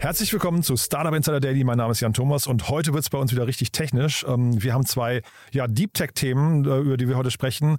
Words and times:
Herzlich 0.00 0.32
willkommen 0.32 0.62
zu 0.62 0.78
Startup 0.78 1.12
Insider 1.12 1.40
Daily. 1.40 1.62
Mein 1.62 1.76
Name 1.76 1.92
ist 1.92 2.00
Jan 2.00 2.14
Thomas 2.14 2.46
und 2.46 2.70
heute 2.70 2.94
wird 2.94 3.02
es 3.04 3.10
bei 3.10 3.18
uns 3.18 3.32
wieder 3.32 3.46
richtig 3.46 3.70
technisch. 3.70 4.24
Ähm, 4.26 4.62
wir 4.62 4.72
haben 4.72 4.86
zwei 4.86 5.20
ja, 5.52 5.66
Deep 5.66 5.92
Tech-Themen, 5.92 6.64
äh, 6.64 6.78
über 6.78 6.96
die 6.96 7.06
wir 7.06 7.18
heute 7.18 7.30
sprechen. 7.30 7.76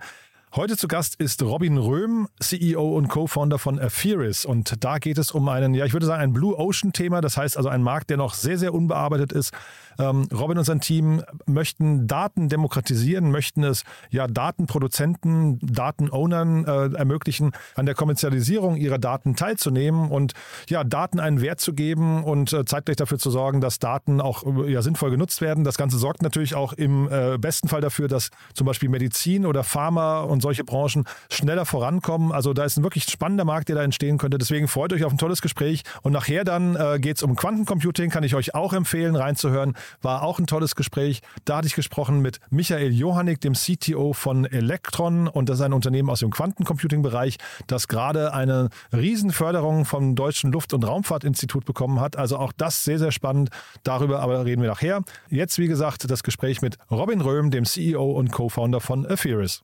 Heute 0.53 0.75
zu 0.75 0.89
Gast 0.89 1.15
ist 1.15 1.41
Robin 1.43 1.77
Röhm, 1.77 2.27
CEO 2.41 2.97
und 2.97 3.07
Co-Founder 3.07 3.57
von 3.57 3.79
Apheris. 3.79 4.43
Und 4.43 4.83
da 4.83 4.97
geht 4.97 5.17
es 5.17 5.31
um 5.31 5.47
einen, 5.47 5.73
ja, 5.73 5.85
ich 5.85 5.93
würde 5.93 6.05
sagen, 6.05 6.21
ein 6.21 6.33
Blue 6.33 6.59
Ocean-Thema. 6.59 7.21
Das 7.21 7.37
heißt 7.37 7.55
also 7.55 7.69
ein 7.69 7.81
Markt, 7.81 8.09
der 8.09 8.17
noch 8.17 8.33
sehr, 8.33 8.57
sehr 8.57 8.73
unbearbeitet 8.73 9.31
ist. 9.31 9.53
Ähm, 9.97 10.27
Robin 10.33 10.57
und 10.57 10.63
sein 10.63 10.81
Team 10.81 11.23
möchten 11.45 12.07
Daten 12.07 12.49
demokratisieren, 12.49 13.31
möchten 13.31 13.63
es 13.63 13.83
ja 14.09 14.27
Datenproduzenten, 14.27 15.59
Datenownern 15.61 16.65
äh, 16.65 16.97
ermöglichen, 16.97 17.51
an 17.75 17.85
der 17.85 17.95
Kommerzialisierung 17.95 18.75
ihrer 18.75 18.97
Daten 18.97 19.35
teilzunehmen 19.35 20.09
und 20.09 20.33
ja, 20.69 20.83
Daten 20.83 21.19
einen 21.19 21.41
Wert 21.41 21.59
zu 21.59 21.73
geben 21.73 22.23
und 22.23 22.51
äh, 22.51 22.65
zeitgleich 22.65 22.97
dafür 22.97 23.19
zu 23.19 23.31
sorgen, 23.31 23.61
dass 23.61 23.79
Daten 23.79 24.21
auch 24.21 24.43
ja, 24.67 24.81
sinnvoll 24.81 25.11
genutzt 25.11 25.41
werden. 25.41 25.63
Das 25.63 25.77
Ganze 25.77 25.97
sorgt 25.97 26.21
natürlich 26.21 26.55
auch 26.55 26.73
im 26.73 27.07
äh, 27.09 27.37
besten 27.37 27.67
Fall 27.67 27.81
dafür, 27.81 28.07
dass 28.07 28.29
zum 28.53 28.67
Beispiel 28.67 28.89
Medizin 28.89 29.45
oder 29.45 29.63
Pharma 29.63 30.21
und 30.21 30.40
solche 30.41 30.63
Branchen 30.63 31.05
schneller 31.31 31.65
vorankommen. 31.65 32.31
Also 32.31 32.53
da 32.53 32.65
ist 32.65 32.77
ein 32.77 32.83
wirklich 32.83 33.05
spannender 33.05 33.45
Markt, 33.45 33.69
der 33.69 33.75
da 33.75 33.83
entstehen 33.83 34.17
könnte. 34.17 34.37
Deswegen 34.37 34.67
freut 34.67 34.93
euch 34.93 35.03
auf 35.03 35.11
ein 35.11 35.17
tolles 35.17 35.41
Gespräch. 35.41 35.83
Und 36.01 36.11
nachher 36.13 36.43
dann 36.43 36.75
äh, 36.75 36.99
geht 36.99 37.17
es 37.17 37.23
um 37.23 37.35
Quantencomputing, 37.35 38.09
kann 38.09 38.23
ich 38.23 38.35
euch 38.35 38.55
auch 38.55 38.73
empfehlen, 38.73 39.15
reinzuhören. 39.15 39.75
War 40.01 40.23
auch 40.23 40.39
ein 40.39 40.47
tolles 40.47 40.75
Gespräch. 40.75 41.21
Da 41.45 41.57
hatte 41.57 41.67
ich 41.67 41.75
gesprochen 41.75 42.21
mit 42.21 42.39
Michael 42.49 42.91
Johannig, 42.91 43.39
dem 43.41 43.53
CTO 43.53 44.13
von 44.13 44.45
Electron. 44.45 45.27
Und 45.27 45.49
das 45.49 45.59
ist 45.59 45.65
ein 45.65 45.73
Unternehmen 45.73 46.09
aus 46.09 46.19
dem 46.19 46.31
Quantencomputing-Bereich, 46.31 47.37
das 47.67 47.87
gerade 47.87 48.33
eine 48.33 48.69
Riesenförderung 48.93 49.85
vom 49.85 50.15
Deutschen 50.15 50.51
Luft- 50.51 50.73
und 50.73 50.83
Raumfahrtinstitut 50.85 51.65
bekommen 51.65 51.99
hat. 51.99 52.17
Also 52.17 52.37
auch 52.37 52.51
das 52.51 52.83
sehr, 52.83 52.99
sehr 52.99 53.11
spannend. 53.11 53.49
Darüber 53.83 54.19
aber 54.21 54.45
reden 54.45 54.61
wir 54.61 54.69
nachher. 54.69 55.03
Jetzt, 55.29 55.59
wie 55.59 55.67
gesagt, 55.67 56.09
das 56.09 56.23
Gespräch 56.23 56.61
mit 56.61 56.77
Robin 56.89 57.21
Röhm, 57.21 57.51
dem 57.51 57.65
CEO 57.65 58.11
und 58.11 58.31
Co-Founder 58.31 58.81
von 58.81 59.05
Apheris. 59.05 59.63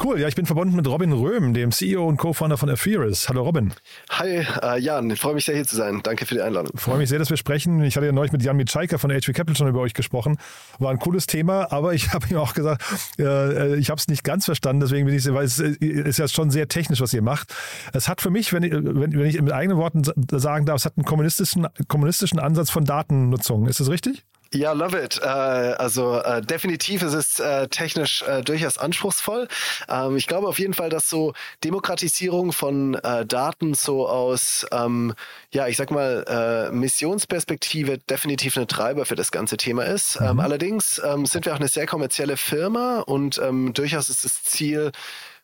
Cool, 0.00 0.20
ja, 0.20 0.28
ich 0.28 0.36
bin 0.36 0.46
verbunden 0.46 0.76
mit 0.76 0.86
Robin 0.86 1.12
Röhm, 1.12 1.54
dem 1.54 1.72
CEO 1.72 2.06
und 2.06 2.18
Co-Founder 2.18 2.56
von 2.56 2.70
Apheris. 2.70 3.28
Hallo 3.28 3.42
Robin. 3.42 3.72
Hi, 4.10 4.46
äh, 4.62 4.78
Jan, 4.78 5.10
ich 5.10 5.18
freue 5.18 5.34
mich 5.34 5.44
sehr 5.44 5.56
hier 5.56 5.66
zu 5.66 5.74
sein. 5.74 6.02
Danke 6.04 6.24
für 6.24 6.34
die 6.34 6.40
Einladung. 6.40 6.70
Ich 6.72 6.80
freue 6.80 6.98
mich 6.98 7.08
sehr, 7.08 7.18
dass 7.18 7.30
wir 7.30 7.36
sprechen. 7.36 7.82
Ich 7.82 7.96
hatte 7.96 8.06
ja 8.06 8.12
neulich 8.12 8.30
mit 8.30 8.44
Jan 8.44 8.56
Mitschaiker 8.56 9.00
von 9.00 9.10
HV 9.10 9.32
Capital 9.32 9.56
schon 9.56 9.66
über 9.66 9.80
euch 9.80 9.94
gesprochen. 9.94 10.38
War 10.78 10.92
ein 10.92 11.00
cooles 11.00 11.26
Thema, 11.26 11.72
aber 11.72 11.94
ich 11.94 12.12
habe 12.12 12.28
ihm 12.30 12.36
auch 12.36 12.54
gesagt, 12.54 12.84
äh, 13.18 13.74
ich 13.74 13.90
habe 13.90 13.98
es 13.98 14.06
nicht 14.06 14.22
ganz 14.22 14.44
verstanden, 14.44 14.80
deswegen 14.80 15.04
bin 15.04 15.16
ich, 15.16 15.26
weil 15.34 15.44
es 15.44 15.58
ist 15.58 16.18
ja 16.18 16.28
schon 16.28 16.50
sehr 16.50 16.68
technisch, 16.68 17.00
was 17.00 17.12
ihr 17.12 17.22
macht. 17.22 17.52
Es 17.92 18.08
hat 18.08 18.20
für 18.20 18.30
mich, 18.30 18.52
wenn, 18.52 18.62
wenn, 18.62 19.12
wenn 19.12 19.26
ich 19.26 19.42
mit 19.42 19.52
eigenen 19.52 19.78
Worten 19.78 20.04
sagen 20.30 20.64
darf, 20.64 20.76
es 20.76 20.84
hat 20.84 20.96
einen 20.96 21.06
kommunistischen, 21.06 21.66
kommunistischen 21.88 22.38
Ansatz 22.38 22.70
von 22.70 22.84
Datennutzung. 22.84 23.66
Ist 23.66 23.80
das 23.80 23.90
richtig? 23.90 24.24
Ja, 24.52 24.72
love 24.72 24.98
it. 24.98 25.20
Äh, 25.22 25.26
also 25.26 26.20
äh, 26.20 26.40
definitiv 26.40 27.02
ist 27.02 27.12
es 27.12 27.38
äh, 27.38 27.68
technisch 27.68 28.22
äh, 28.22 28.40
durchaus 28.42 28.78
anspruchsvoll. 28.78 29.46
Ähm, 29.90 30.16
ich 30.16 30.26
glaube 30.26 30.48
auf 30.48 30.58
jeden 30.58 30.72
Fall, 30.72 30.88
dass 30.88 31.10
so 31.10 31.34
Demokratisierung 31.64 32.52
von 32.52 32.94
äh, 32.94 33.26
Daten 33.26 33.74
so 33.74 34.08
aus, 34.08 34.66
ähm, 34.72 35.12
ja, 35.52 35.68
ich 35.68 35.76
sag 35.76 35.90
mal, 35.90 36.24
äh, 36.70 36.74
Missionsperspektive 36.74 37.98
definitiv 37.98 38.56
ein 38.56 38.68
Treiber 38.68 39.04
für 39.04 39.16
das 39.16 39.32
ganze 39.32 39.58
Thema 39.58 39.84
ist. 39.84 40.18
Ähm, 40.20 40.40
allerdings 40.40 40.98
ähm, 41.04 41.26
sind 41.26 41.44
wir 41.44 41.52
auch 41.52 41.58
eine 41.58 41.68
sehr 41.68 41.86
kommerzielle 41.86 42.38
Firma 42.38 43.00
und 43.00 43.36
ähm, 43.38 43.74
durchaus 43.74 44.08
ist 44.08 44.24
das 44.24 44.42
Ziel, 44.44 44.92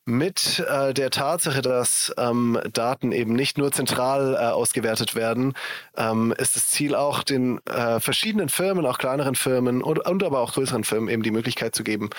mit 0.06 0.64
äh, 0.68 0.92
der 0.92 1.10
Tatsache, 1.10 1.62
dass 1.62 2.12
ähm, 2.18 2.58
Daten 2.72 3.12
eben 3.12 3.32
nicht 3.32 3.56
nur 3.56 3.72
zentral 3.72 4.34
äh, 4.34 4.38
ausgewertet 4.38 5.14
werden, 5.14 5.54
ähm, 5.96 6.34
ist 6.36 6.56
das 6.56 6.68
Ziel 6.68 6.94
auch 6.94 7.22
den 7.22 7.64
äh, 7.66 8.00
verschiedenen 8.00 8.48
Firmen, 8.48 8.84
auch 8.86 8.98
kleineren 8.98 9.34
Firmen 9.34 9.82
und, 9.82 9.98
und, 10.00 10.22
aber 10.22 10.40
auch 10.40 10.52
größeren 10.52 10.84
Firmen 10.84 11.08
eben 11.08 11.22
die 11.22 11.30
Möglichkeit 11.30 11.74
zu 11.74 11.84
geben, 11.84 12.10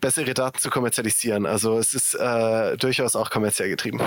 bessere 0.00 0.32
Daten 0.32 0.58
zu 0.58 0.70
kommerzialisieren. 0.70 1.44
Also 1.44 1.78
es 1.78 1.92
ist 1.92 2.14
äh, 2.14 2.76
durchaus 2.78 3.14
auch 3.14 3.30
kommerziell 3.30 3.68
getrieben. 3.68 4.00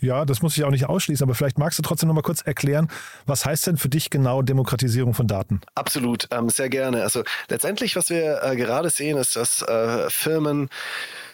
Ja, 0.00 0.26
das 0.26 0.42
muss 0.42 0.56
ich 0.56 0.64
auch 0.64 0.70
nicht 0.70 0.86
ausschließen, 0.86 1.24
aber 1.24 1.34
vielleicht 1.34 1.58
magst 1.58 1.78
du 1.78 1.82
trotzdem 1.82 2.08
noch 2.08 2.14
mal 2.14 2.22
kurz 2.22 2.42
erklären, 2.42 2.90
was 3.24 3.46
heißt 3.46 3.66
denn 3.66 3.78
für 3.78 3.88
dich 3.88 4.10
genau 4.10 4.42
Demokratisierung 4.42 5.14
von 5.14 5.26
Daten? 5.26 5.62
Absolut, 5.74 6.28
ähm, 6.30 6.50
sehr 6.50 6.68
gerne. 6.68 7.02
Also 7.02 7.22
letztendlich, 7.48 7.96
was 7.96 8.10
wir 8.10 8.42
äh, 8.42 8.56
gerade 8.56 8.90
sehen, 8.90 9.16
ist, 9.16 9.36
dass 9.36 9.62
äh, 9.62 10.10
Firmen 10.10 10.68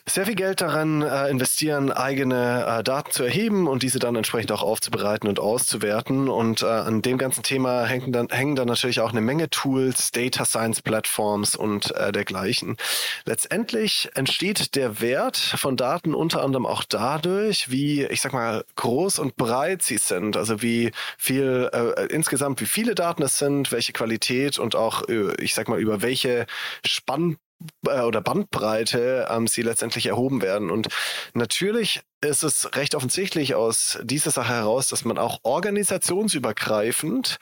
sehr 0.06 0.26
viel 0.26 0.34
Geld 0.34 0.60
daran 0.60 1.02
äh, 1.02 1.28
investieren, 1.28 1.92
eigene 1.92 2.66
äh, 2.66 2.82
Daten 2.82 3.10
zu 3.10 3.22
erheben 3.22 3.66
und 3.66 3.82
diese 3.82 3.98
dann 3.98 4.16
entsprechend 4.16 4.52
auch 4.52 4.62
aufzubereiten 4.62 5.28
und 5.28 5.38
auszuwerten. 5.38 6.28
Und 6.28 6.62
äh, 6.62 6.66
an 6.66 7.02
dem 7.02 7.18
ganzen 7.18 7.42
Thema 7.42 7.84
hängen 7.84 8.12
dann, 8.12 8.28
hängen 8.30 8.56
dann 8.56 8.68
natürlich 8.68 9.00
auch 9.00 9.10
eine 9.10 9.20
Menge 9.20 9.50
Tools, 9.50 10.10
Data 10.10 10.44
Science 10.44 10.82
Plattforms 10.82 11.56
und 11.56 11.94
äh, 11.94 12.12
dergleichen. 12.12 12.76
Letztendlich 13.24 14.08
entsteht 14.14 14.74
der 14.74 15.00
Wert 15.00 15.36
von 15.36 15.76
Daten 15.76 16.14
unter 16.14 16.42
anderem 16.42 16.66
auch 16.66 16.84
dadurch, 16.84 17.70
wie, 17.70 18.04
ich 18.04 18.20
sag 18.20 18.32
mal, 18.32 18.64
groß 18.76 19.18
und 19.18 19.36
breit 19.36 19.82
sie 19.82 19.98
sind. 19.98 20.36
Also 20.36 20.62
wie 20.62 20.92
viel 21.18 21.68
äh, 21.72 22.06
insgesamt, 22.06 22.60
wie 22.60 22.66
viele 22.66 22.94
Daten 22.94 23.22
es 23.22 23.38
sind, 23.38 23.72
welche 23.72 23.92
Qualität 23.92 24.58
und 24.58 24.74
auch, 24.74 25.08
äh, 25.08 25.34
ich 25.42 25.54
sag 25.54 25.68
mal, 25.68 25.80
über 25.80 26.02
welche 26.02 26.46
Spann 26.84 27.36
oder 27.84 28.20
Bandbreite 28.20 29.28
ähm, 29.30 29.46
sie 29.46 29.62
letztendlich 29.62 30.06
erhoben 30.06 30.42
werden. 30.42 30.70
Und 30.70 30.88
natürlich 31.34 32.00
ist 32.20 32.42
es 32.42 32.74
recht 32.74 32.94
offensichtlich 32.94 33.54
aus 33.54 33.98
dieser 34.02 34.30
Sache 34.30 34.52
heraus, 34.54 34.88
dass 34.88 35.04
man 35.04 35.18
auch 35.18 35.40
organisationsübergreifend 35.42 37.38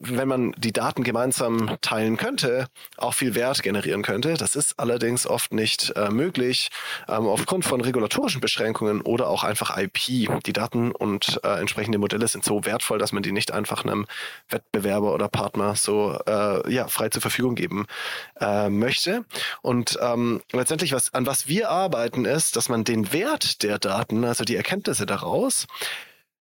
wenn 0.00 0.28
man 0.28 0.52
die 0.58 0.72
Daten 0.72 1.02
gemeinsam 1.02 1.76
teilen 1.80 2.16
könnte, 2.16 2.66
auch 2.96 3.14
viel 3.14 3.34
Wert 3.34 3.62
generieren 3.62 4.02
könnte. 4.02 4.34
Das 4.34 4.54
ist 4.54 4.78
allerdings 4.78 5.26
oft 5.26 5.52
nicht 5.52 5.92
äh, 5.96 6.10
möglich 6.10 6.68
ähm, 7.08 7.26
aufgrund 7.26 7.64
von 7.64 7.80
regulatorischen 7.80 8.40
Beschränkungen 8.40 9.00
oder 9.00 9.28
auch 9.28 9.44
einfach 9.44 9.76
IP. 9.76 10.28
Die 10.44 10.52
Daten 10.52 10.92
und 10.92 11.40
äh, 11.42 11.60
entsprechende 11.60 11.98
Modelle 11.98 12.28
sind 12.28 12.44
so 12.44 12.64
wertvoll, 12.64 12.98
dass 12.98 13.12
man 13.12 13.22
die 13.22 13.32
nicht 13.32 13.52
einfach 13.52 13.84
einem 13.84 14.06
Wettbewerber 14.48 15.14
oder 15.14 15.28
Partner 15.28 15.74
so 15.74 16.18
äh, 16.26 16.72
ja, 16.72 16.88
frei 16.88 17.08
zur 17.08 17.22
Verfügung 17.22 17.54
geben 17.54 17.86
äh, 18.40 18.68
möchte. 18.68 19.24
Und 19.62 19.98
ähm, 20.00 20.42
letztendlich, 20.52 20.92
was, 20.92 21.12
an 21.14 21.26
was 21.26 21.48
wir 21.48 21.70
arbeiten, 21.70 22.24
ist, 22.24 22.56
dass 22.56 22.68
man 22.68 22.84
den 22.84 23.12
Wert 23.12 23.62
der 23.62 23.78
Daten, 23.78 24.24
also 24.24 24.44
die 24.44 24.56
Erkenntnisse 24.56 25.06
daraus, 25.06 25.66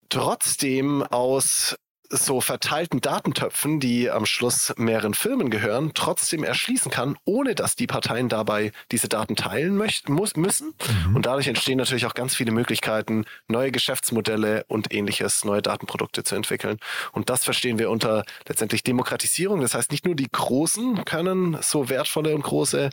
trotzdem 0.09 1.03
aus 1.03 1.77
so 2.11 2.41
verteilten 2.41 3.01
Datentöpfen, 3.01 3.81
die 3.81 4.11
am 4.11 4.27
Schluss 4.27 4.73
mehreren 4.77 5.15
Firmen 5.15 5.51
gehören, 5.51 5.93
trotzdem 5.95 6.45
erschließen 6.45 6.91
kann, 6.91 7.17
ohne 7.25 7.55
dass 7.55 7.77
die 7.77 7.87
Parteien 7.87 8.29
dabei 8.29 8.73
diese 8.93 9.09
Daten 9.09 9.37
teilen 9.37 9.77
möchten, 9.77 10.13
muss, 10.13 10.37
müssen. 10.37 10.75
Mhm. 11.09 11.17
Und 11.17 11.27
dadurch 11.27 11.47
entstehen 11.47 11.79
natürlich 11.79 12.07
auch 12.07 12.15
ganz 12.15 12.35
viele 12.35 12.53
Möglichkeiten, 12.53 13.25
neue 13.49 13.71
Geschäftsmodelle 13.71 14.65
und 14.69 14.93
ähnliches, 14.93 15.45
neue 15.45 15.63
Datenprodukte 15.63 16.25
zu 16.25 16.35
entwickeln. 16.35 16.79
Und 17.13 17.31
das 17.31 17.45
verstehen 17.45 17.79
wir 17.79 17.91
unter 17.91 18.25
letztendlich 18.49 18.83
Demokratisierung. 18.83 19.61
Das 19.61 19.75
heißt, 19.75 19.91
nicht 19.91 20.05
nur 20.05 20.15
die 20.15 20.31
Großen 20.31 21.05
können 21.05 21.59
so 21.61 21.89
wertvolle 21.89 22.35
und 22.35 22.43
große 22.43 22.91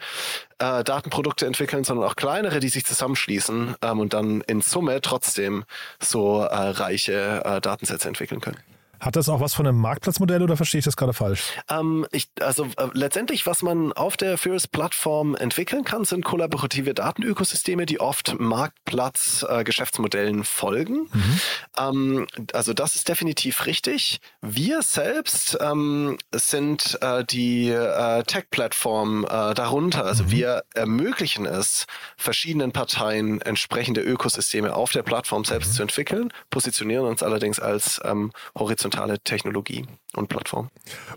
äh, 0.59 0.83
Datenprodukte 0.83 1.45
entwickeln, 1.45 1.83
sondern 1.83 2.07
auch 2.07 2.15
kleinere, 2.15 2.59
die 2.59 2.69
sich 2.69 2.85
zusammenschließen 2.85 3.75
ähm, 3.81 3.99
und 3.99 4.13
dann 4.13 4.41
in 4.41 4.61
Summe 4.61 5.01
trotzdem 5.01 5.65
so 5.99 6.41
äh, 6.41 6.55
reiche 6.55 7.43
äh, 7.43 7.61
Datensätze 7.61 8.07
entwickeln 8.07 8.41
können. 8.41 8.57
Hat 9.03 9.15
das 9.17 9.27
auch 9.27 9.41
was 9.41 9.53
von 9.53 9.67
einem 9.67 9.79
Marktplatzmodell 9.79 10.41
oder 10.41 10.55
verstehe 10.55 10.79
ich 10.79 10.85
das 10.85 10.95
gerade 10.95 11.11
falsch? 11.11 11.51
Ähm, 11.69 12.07
ich, 12.11 12.29
also 12.39 12.67
äh, 12.77 12.87
letztendlich, 12.93 13.45
was 13.45 13.61
man 13.61 13.91
auf 13.91 14.15
der 14.15 14.37
Furious-Plattform 14.37 15.35
entwickeln 15.35 15.83
kann, 15.83 16.05
sind 16.05 16.23
kollaborative 16.23 16.93
Datenökosysteme, 16.93 17.85
die 17.85 17.99
oft 17.99 18.39
Marktplatz-Geschäftsmodellen 18.39 20.39
äh, 20.39 20.45
folgen. 20.45 21.09
Mhm. 21.11 21.41
Ähm, 21.77 22.25
also 22.53 22.73
das 22.73 22.95
ist 22.95 23.09
definitiv 23.09 23.65
richtig. 23.65 24.21
Wir 24.41 24.81
selbst 24.81 25.57
ähm, 25.59 26.17
sind 26.33 26.97
äh, 27.01 27.25
die 27.25 27.71
äh, 27.71 28.23
Tech-Plattform 28.23 29.25
äh, 29.25 29.53
darunter. 29.53 30.05
Also 30.05 30.23
mhm. 30.23 30.31
wir 30.31 30.63
ermöglichen 30.73 31.45
es, 31.45 31.87
verschiedenen 32.15 32.71
Parteien 32.71 33.41
entsprechende 33.41 33.99
Ökosysteme 33.99 34.73
auf 34.73 34.91
der 34.91 35.03
Plattform 35.03 35.43
selbst 35.43 35.71
mhm. 35.71 35.75
zu 35.75 35.81
entwickeln, 35.81 36.31
positionieren 36.49 37.05
uns 37.05 37.21
allerdings 37.21 37.59
als 37.59 37.99
ähm, 38.05 38.31
horizontal 38.57 38.92
horizontale 38.93 39.19
Technologie 39.19 39.85
und 40.15 40.29
Plattform. 40.29 40.69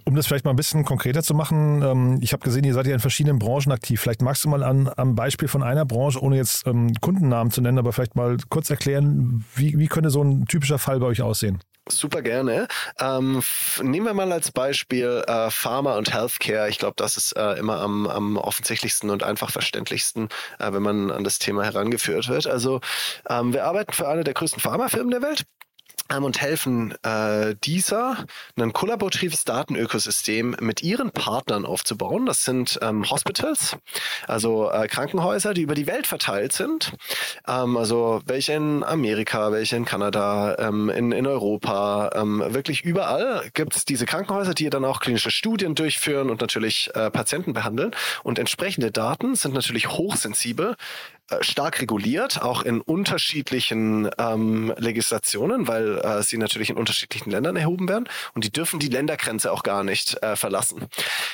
Um 0.04 0.14
das 0.14 0.26
vielleicht 0.26 0.44
mal 0.44 0.52
ein 0.52 0.56
bisschen 0.56 0.84
konkreter 0.84 1.22
zu 1.22 1.34
machen, 1.34 1.82
ähm, 1.82 2.18
ich 2.22 2.32
habe 2.32 2.42
gesehen, 2.42 2.64
ihr 2.64 2.74
seid 2.74 2.86
ja 2.86 2.94
in 2.94 3.00
verschiedenen 3.00 3.38
Branchen 3.38 3.72
aktiv. 3.72 4.00
Vielleicht 4.00 4.22
magst 4.22 4.44
du 4.44 4.48
mal 4.48 4.62
an, 4.62 4.90
am 4.96 5.14
Beispiel 5.14 5.48
von 5.48 5.62
einer 5.62 5.84
Branche, 5.84 6.20
ohne 6.20 6.36
jetzt 6.36 6.66
ähm, 6.66 6.94
Kundennamen 7.00 7.50
zu 7.50 7.60
nennen, 7.60 7.78
aber 7.78 7.92
vielleicht 7.92 8.16
mal 8.16 8.36
kurz 8.48 8.70
erklären, 8.70 9.44
wie, 9.54 9.78
wie 9.78 9.86
könnte 9.86 10.10
so 10.10 10.22
ein 10.22 10.46
typischer 10.46 10.78
Fall 10.78 11.00
bei 11.00 11.06
euch 11.06 11.22
aussehen? 11.22 11.60
Super 11.88 12.20
gerne. 12.20 12.66
Ähm, 12.98 13.44
nehmen 13.80 14.06
wir 14.06 14.14
mal 14.14 14.32
als 14.32 14.50
Beispiel 14.50 15.22
äh, 15.28 15.50
Pharma 15.50 15.96
und 15.96 16.12
Healthcare. 16.12 16.68
Ich 16.68 16.78
glaube, 16.78 16.94
das 16.96 17.16
ist 17.16 17.36
äh, 17.36 17.52
immer 17.52 17.80
am, 17.80 18.08
am 18.08 18.36
offensichtlichsten 18.36 19.08
und 19.08 19.22
einfach 19.22 19.52
verständlichsten, 19.52 20.28
äh, 20.58 20.72
wenn 20.72 20.82
man 20.82 21.12
an 21.12 21.22
das 21.22 21.38
Thema 21.38 21.62
herangeführt 21.62 22.28
wird. 22.28 22.48
Also 22.48 22.80
ähm, 23.30 23.52
wir 23.52 23.66
arbeiten 23.66 23.92
für 23.92 24.08
eine 24.08 24.24
der 24.24 24.34
größten 24.34 24.60
Pharmafirmen 24.60 25.12
der 25.12 25.22
Welt 25.22 25.44
und 26.08 26.40
helfen 26.40 26.94
äh, 27.02 27.54
dieser 27.64 28.24
ein 28.58 28.72
kollaboratives 28.72 29.44
Datenökosystem 29.44 30.56
mit 30.60 30.82
ihren 30.82 31.10
Partnern 31.10 31.64
aufzubauen. 31.64 32.26
Das 32.26 32.44
sind 32.44 32.78
ähm, 32.82 33.08
Hospitals, 33.10 33.76
also 34.26 34.70
äh, 34.70 34.88
Krankenhäuser, 34.88 35.54
die 35.54 35.62
über 35.62 35.74
die 35.74 35.86
Welt 35.86 36.06
verteilt 36.06 36.52
sind. 36.52 36.92
Ähm, 37.46 37.76
also 37.76 38.22
welche 38.26 38.52
in 38.52 38.82
Amerika, 38.84 39.52
welche 39.52 39.76
in 39.76 39.84
Kanada, 39.84 40.56
ähm, 40.58 40.88
in, 40.90 41.12
in 41.12 41.26
Europa, 41.26 42.10
ähm, 42.14 42.42
wirklich 42.48 42.82
überall 42.84 43.50
gibt 43.54 43.76
es 43.76 43.84
diese 43.84 44.06
Krankenhäuser, 44.06 44.54
die 44.54 44.70
dann 44.70 44.84
auch 44.84 45.00
klinische 45.00 45.30
Studien 45.30 45.74
durchführen 45.74 46.30
und 46.30 46.40
natürlich 46.40 46.90
äh, 46.94 47.10
Patienten 47.10 47.52
behandeln. 47.52 47.94
Und 48.22 48.38
entsprechende 48.38 48.90
Daten 48.90 49.34
sind 49.34 49.54
natürlich 49.54 49.88
hochsensibel 49.88 50.76
äh, 51.28 51.42
stark 51.42 51.80
reguliert, 51.80 52.40
auch 52.40 52.62
in 52.62 52.80
unterschiedlichen 52.80 54.08
ähm, 54.16 54.72
Legislationen, 54.76 55.66
weil 55.66 55.95
äh, 55.96 56.22
sie 56.22 56.38
natürlich 56.38 56.70
in 56.70 56.76
unterschiedlichen 56.76 57.30
Ländern 57.30 57.56
erhoben 57.56 57.88
werden 57.88 58.08
und 58.34 58.44
die 58.44 58.52
dürfen 58.52 58.78
die 58.78 58.88
Ländergrenze 58.88 59.52
auch 59.52 59.62
gar 59.62 59.84
nicht 59.84 60.22
äh, 60.22 60.36
verlassen. 60.36 60.86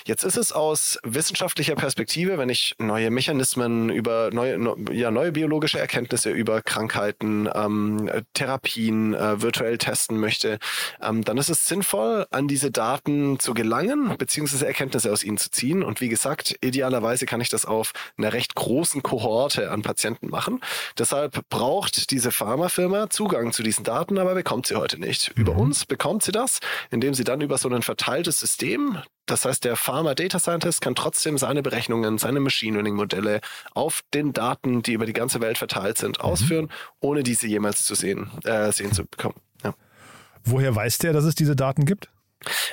Jetzt 0.04 0.24
ist 0.24 0.36
es 0.36 0.52
aus 0.52 0.98
wissenschaftlicher 1.02 1.74
Perspektive, 1.74 2.38
wenn 2.38 2.48
ich 2.48 2.74
neue 2.78 3.10
Mechanismen 3.10 3.90
über 3.90 4.30
neue, 4.32 4.58
no, 4.58 4.76
ja, 4.90 5.10
neue 5.10 5.32
biologische 5.32 5.78
Erkenntnisse 5.78 6.30
über 6.30 6.62
Krankheiten, 6.62 7.48
ähm, 7.54 8.10
Therapien 8.34 9.14
äh, 9.14 9.40
virtuell 9.42 9.78
testen 9.78 10.18
möchte, 10.18 10.58
ähm, 11.00 11.24
dann 11.24 11.38
ist 11.38 11.50
es 11.50 11.66
sinnvoll, 11.66 12.26
an 12.30 12.48
diese 12.48 12.70
Daten 12.70 13.38
zu 13.38 13.54
gelangen, 13.54 14.16
beziehungsweise 14.18 14.66
Erkenntnisse 14.66 15.12
aus 15.12 15.24
ihnen 15.24 15.38
zu 15.38 15.50
ziehen. 15.50 15.82
Und 15.82 16.00
wie 16.00 16.08
gesagt, 16.08 16.56
idealerweise 16.60 17.26
kann 17.26 17.40
ich 17.40 17.48
das 17.48 17.64
auf 17.64 17.92
einer 18.16 18.32
recht 18.32 18.54
großen 18.54 19.02
Kohorte 19.02 19.70
an 19.70 19.82
Patienten 19.82 20.28
machen. 20.28 20.60
Deshalb 20.98 21.48
braucht 21.48 22.10
diese 22.10 22.30
Pharmafirma 22.30 23.10
Zugang 23.10 23.52
zu 23.52 23.62
diesen 23.62 23.84
Daten, 23.84 24.18
aber 24.18 24.34
bekommt 24.34 24.51
sie 24.60 24.76
heute 24.76 24.98
nicht. 24.98 25.32
Über 25.36 25.54
mhm. 25.54 25.60
uns 25.60 25.84
bekommt 25.86 26.22
sie 26.22 26.32
das, 26.32 26.58
indem 26.90 27.14
sie 27.14 27.24
dann 27.24 27.40
über 27.40 27.58
so 27.58 27.68
ein 27.68 27.82
verteiltes 27.82 28.38
System, 28.38 28.98
das 29.26 29.44
heißt, 29.44 29.64
der 29.64 29.76
Pharma 29.76 30.14
Data 30.14 30.38
Scientist 30.38 30.80
kann 30.80 30.94
trotzdem 30.94 31.38
seine 31.38 31.62
Berechnungen, 31.62 32.18
seine 32.18 32.40
Machine 32.40 32.74
Learning 32.74 32.94
Modelle 32.94 33.40
auf 33.72 34.02
den 34.12 34.32
Daten, 34.32 34.82
die 34.82 34.92
über 34.92 35.06
die 35.06 35.12
ganze 35.12 35.40
Welt 35.40 35.58
verteilt 35.58 35.96
sind, 35.98 36.18
mhm. 36.18 36.24
ausführen, 36.24 36.70
ohne 37.00 37.22
diese 37.22 37.46
jemals 37.46 37.84
zu 37.84 37.94
sehen, 37.94 38.30
äh, 38.44 38.72
sehen 38.72 38.92
zu 38.92 39.04
bekommen. 39.04 39.36
Ja. 39.64 39.74
Woher 40.44 40.74
weiß 40.74 40.98
der, 40.98 41.12
dass 41.12 41.24
es 41.24 41.34
diese 41.34 41.56
Daten 41.56 41.86
gibt? 41.86 42.10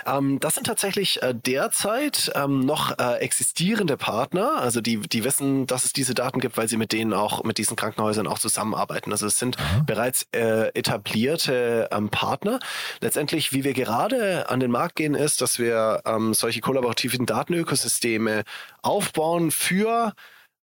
Ähm, 0.06 0.40
das 0.40 0.56
sind 0.56 0.68
tatsächlich 0.68 1.22
äh, 1.22 1.34
derzeit 1.34 2.32
ähm, 2.36 2.62
noch 2.62 2.98
äh, 3.00 3.18
existierende 3.20 3.98
Partner, 3.98 4.58
also 4.60 4.82
die, 4.82 5.00
die 5.00 5.24
wissen, 5.24 5.68
dass 5.68 5.86
es 5.86 5.94
diese 5.94 6.14
Daten 6.14 6.40
gibt, 6.40 6.58
weil 6.58 6.68
sie 6.68 6.78
mit 6.78 6.92
denen 6.92 7.14
auch, 7.14 7.44
mit 7.44 7.58
diesen 7.58 7.76
Krankenhäusern 7.76 8.28
auch 8.28 8.40
zusammenarbeiten. 8.40 9.12
Also 9.12 9.28
es 9.28 9.40
sind 9.40 9.58
Aha. 9.60 9.84
bereits 9.86 10.28
äh, 10.32 10.70
etablierte 10.74 11.90
ähm, 11.92 12.10
Partner. 12.10 12.60
Letztendlich, 13.02 13.54
wie 13.54 13.64
wir 13.64 13.74
gerade 13.74 14.50
an 14.50 14.60
den 14.60 14.72
Markt 14.72 14.96
gehen, 14.96 15.16
ist, 15.16 15.42
dass 15.42 15.60
wir 15.60 16.02
ähm, 16.06 16.34
solche 16.34 16.62
kollaborativen 16.62 17.26
Datenökosysteme 17.26 18.44
aufbauen 18.82 19.52
für 19.52 20.14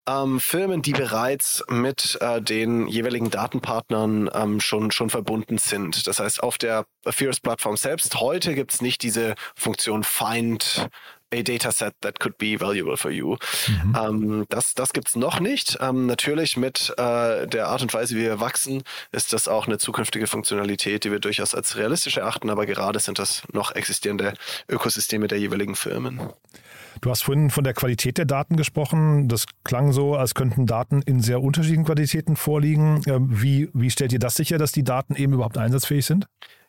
ähm, 0.08 0.40
Firmen, 0.40 0.82
die 0.82 0.92
bereits 0.92 1.64
mit 1.68 2.18
äh, 2.20 2.40
den 2.40 2.86
jeweiligen 2.86 3.30
Datenpartnern 3.30 4.30
ähm, 4.32 4.60
schon, 4.60 4.90
schon 4.90 5.10
verbunden 5.10 5.58
sind. 5.58 6.06
Das 6.06 6.20
heißt, 6.20 6.42
auf 6.42 6.58
der 6.58 6.86
Fierce-Plattform 7.06 7.76
selbst 7.76 8.20
heute 8.20 8.54
gibt 8.54 8.74
es 8.74 8.80
nicht 8.80 9.02
diese 9.02 9.34
Funktion 9.54 10.04
Find 10.04 10.88
a 11.32 11.42
dataset 11.42 11.92
that 12.02 12.20
could 12.20 12.38
be 12.38 12.58
valuable 12.58 12.96
for 12.96 13.10
you. 13.10 13.36
Mhm. 13.66 13.96
Ähm, 13.96 14.46
das 14.48 14.74
das 14.74 14.92
gibt 14.92 15.08
es 15.08 15.16
noch 15.16 15.40
nicht. 15.40 15.78
Ähm, 15.80 16.06
natürlich 16.06 16.56
mit 16.56 16.94
äh, 16.96 17.46
der 17.46 17.68
Art 17.68 17.82
und 17.82 17.92
Weise, 17.92 18.14
wie 18.14 18.20
wir 18.20 18.40
wachsen, 18.40 18.82
ist 19.12 19.32
das 19.32 19.48
auch 19.48 19.66
eine 19.66 19.78
zukünftige 19.78 20.26
Funktionalität, 20.26 21.04
die 21.04 21.10
wir 21.10 21.18
durchaus 21.18 21.54
als 21.54 21.76
realistisch 21.76 22.16
erachten, 22.16 22.50
aber 22.50 22.66
gerade 22.66 23.00
sind 23.00 23.18
das 23.18 23.42
noch 23.52 23.74
existierende 23.74 24.34
Ökosysteme 24.68 25.26
der 25.26 25.38
jeweiligen 25.38 25.74
Firmen. 25.74 26.20
Du 27.00 27.10
hast 27.10 27.22
vorhin 27.22 27.50
von 27.50 27.64
der 27.64 27.74
Qualität 27.74 28.18
der 28.18 28.24
Daten 28.24 28.56
gesprochen. 28.56 29.28
Das 29.28 29.46
klang 29.64 29.92
so, 29.92 30.16
als 30.16 30.34
könnten 30.34 30.66
Daten 30.66 31.02
in 31.02 31.20
sehr 31.20 31.42
unterschiedlichen 31.42 31.84
Qualitäten 31.84 32.36
vorliegen. 32.36 33.02
Ähm, 33.06 33.28
wie, 33.30 33.68
wie 33.74 33.90
stellt 33.90 34.12
ihr 34.12 34.18
das 34.18 34.34
sicher, 34.34 34.58
dass 34.58 34.72
die 34.72 34.84
Daten 34.84 35.14
eben 35.14 35.32
überhaupt 35.34 35.58
einsatzfähig 35.58 36.06
sind? 36.06 36.26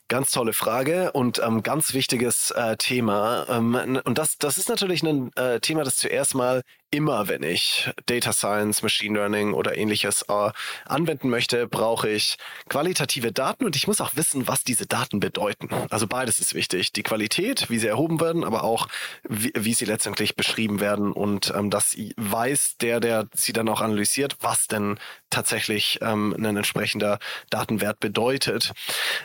Ganz 0.09 0.31
tolle 0.31 0.53
Frage 0.53 1.11
und 1.11 1.41
ähm, 1.45 1.63
ganz 1.63 1.93
wichtiges 1.93 2.51
äh, 2.51 2.77
Thema. 2.77 3.45
Ähm, 3.49 3.99
und 4.05 4.17
das, 4.17 4.37
das 4.37 4.57
ist 4.57 4.69
natürlich 4.69 5.03
ein 5.03 5.35
äh, 5.35 5.59
Thema, 5.59 5.83
das 5.83 5.97
zuerst 5.97 6.33
mal 6.33 6.63
immer, 6.91 7.27
wenn 7.27 7.43
ich 7.43 7.89
Data 8.05 8.31
Science, 8.31 8.81
Machine 8.81 9.17
Learning 9.17 9.53
oder 9.53 9.77
ähnliches 9.77 10.23
äh, 10.29 10.51
anwenden 10.85 11.29
möchte, 11.29 11.67
brauche 11.67 12.09
ich 12.09 12.37
qualitative 12.69 13.33
Daten 13.33 13.65
und 13.65 13.75
ich 13.75 13.87
muss 13.87 13.99
auch 13.99 14.15
wissen, 14.15 14.47
was 14.47 14.63
diese 14.63 14.85
Daten 14.85 15.19
bedeuten. 15.19 15.67
Also 15.89 16.07
beides 16.07 16.39
ist 16.39 16.53
wichtig. 16.53 16.93
Die 16.93 17.03
Qualität, 17.03 17.69
wie 17.69 17.77
sie 17.77 17.87
erhoben 17.87 18.21
werden, 18.21 18.45
aber 18.45 18.63
auch 18.63 18.87
wie, 19.27 19.51
wie 19.55 19.73
sie 19.73 19.83
letztendlich 19.83 20.37
beschrieben 20.37 20.79
werden 20.79 21.11
und 21.11 21.53
ähm, 21.53 21.69
dass 21.69 21.97
weiß 22.15 22.77
der, 22.79 23.01
der 23.01 23.27
sie 23.33 23.51
dann 23.51 23.67
auch 23.67 23.81
analysiert, 23.81 24.37
was 24.39 24.67
denn 24.67 24.97
tatsächlich 25.29 25.99
ähm, 26.01 26.33
ein 26.37 26.55
entsprechender 26.55 27.19
Datenwert 27.49 27.99
bedeutet. 27.99 28.71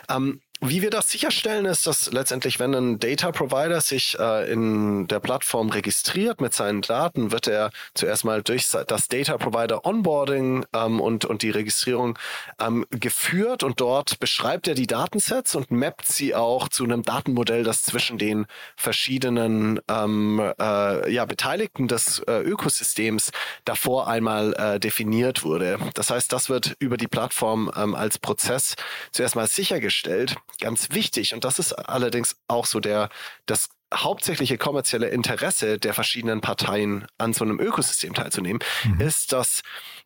Ähm, 0.09 0.41
wie 0.69 0.81
wir 0.81 0.89
das 0.89 1.09
sicherstellen, 1.09 1.65
ist, 1.65 1.85
dass 1.87 2.11
letztendlich, 2.11 2.59
wenn 2.59 2.73
ein 2.73 2.99
Data 2.99 3.31
Provider 3.31 3.81
sich 3.81 4.17
äh, 4.17 4.51
in 4.51 5.07
der 5.07 5.19
Plattform 5.19 5.69
registriert 5.69 6.41
mit 6.41 6.53
seinen 6.53 6.81
Daten, 6.81 7.31
wird 7.31 7.47
er 7.47 7.71
zuerst 7.93 8.23
mal 8.23 8.41
durch 8.41 8.69
das 8.69 9.07
Data 9.07 9.37
Provider 9.37 9.85
Onboarding 9.85 10.65
ähm, 10.73 11.01
und, 11.01 11.25
und 11.25 11.41
die 11.41 11.49
Registrierung 11.49 12.17
ähm, 12.59 12.85
geführt 12.91 13.63
und 13.63 13.81
dort 13.81 14.19
beschreibt 14.19 14.67
er 14.67 14.75
die 14.75 14.87
Datensets 14.87 15.55
und 15.55 15.71
mappt 15.71 16.07
sie 16.07 16.33
auch 16.33 16.69
zu 16.69 16.83
einem 16.83 17.03
Datenmodell, 17.03 17.63
das 17.63 17.83
zwischen 17.83 18.17
den 18.17 18.45
verschiedenen 18.75 19.81
ähm, 19.89 20.39
äh, 20.59 21.11
ja, 21.11 21.25
Beteiligten 21.25 21.87
des 21.87 22.19
äh, 22.19 22.41
Ökosystems 22.41 23.31
davor 23.65 24.07
einmal 24.07 24.53
äh, 24.53 24.79
definiert 24.79 25.43
wurde. 25.43 25.77
Das 25.93 26.09
heißt, 26.09 26.31
das 26.31 26.49
wird 26.49 26.75
über 26.79 26.97
die 26.97 27.07
Plattform 27.07 27.71
ähm, 27.75 27.95
als 27.95 28.17
Prozess 28.17 28.75
zuerst 29.11 29.35
mal 29.35 29.47
sichergestellt 29.47 30.35
ganz 30.59 30.91
wichtig. 30.91 31.33
Und 31.33 31.43
das 31.43 31.59
ist 31.59 31.73
allerdings 31.73 32.35
auch 32.47 32.65
so 32.65 32.79
der, 32.79 33.09
das 33.45 33.69
hauptsächliche 33.93 34.57
kommerzielle 34.57 35.09
Interesse 35.09 35.77
der 35.77 35.93
verschiedenen 35.93 36.41
Parteien 36.41 37.05
an 37.17 37.33
so 37.33 37.45
einem 37.45 37.59
Ökosystem 37.59 38.13
teilzunehmen, 38.13 38.61
mhm. 38.83 39.01
ist, 39.01 39.33
dass 39.33 39.61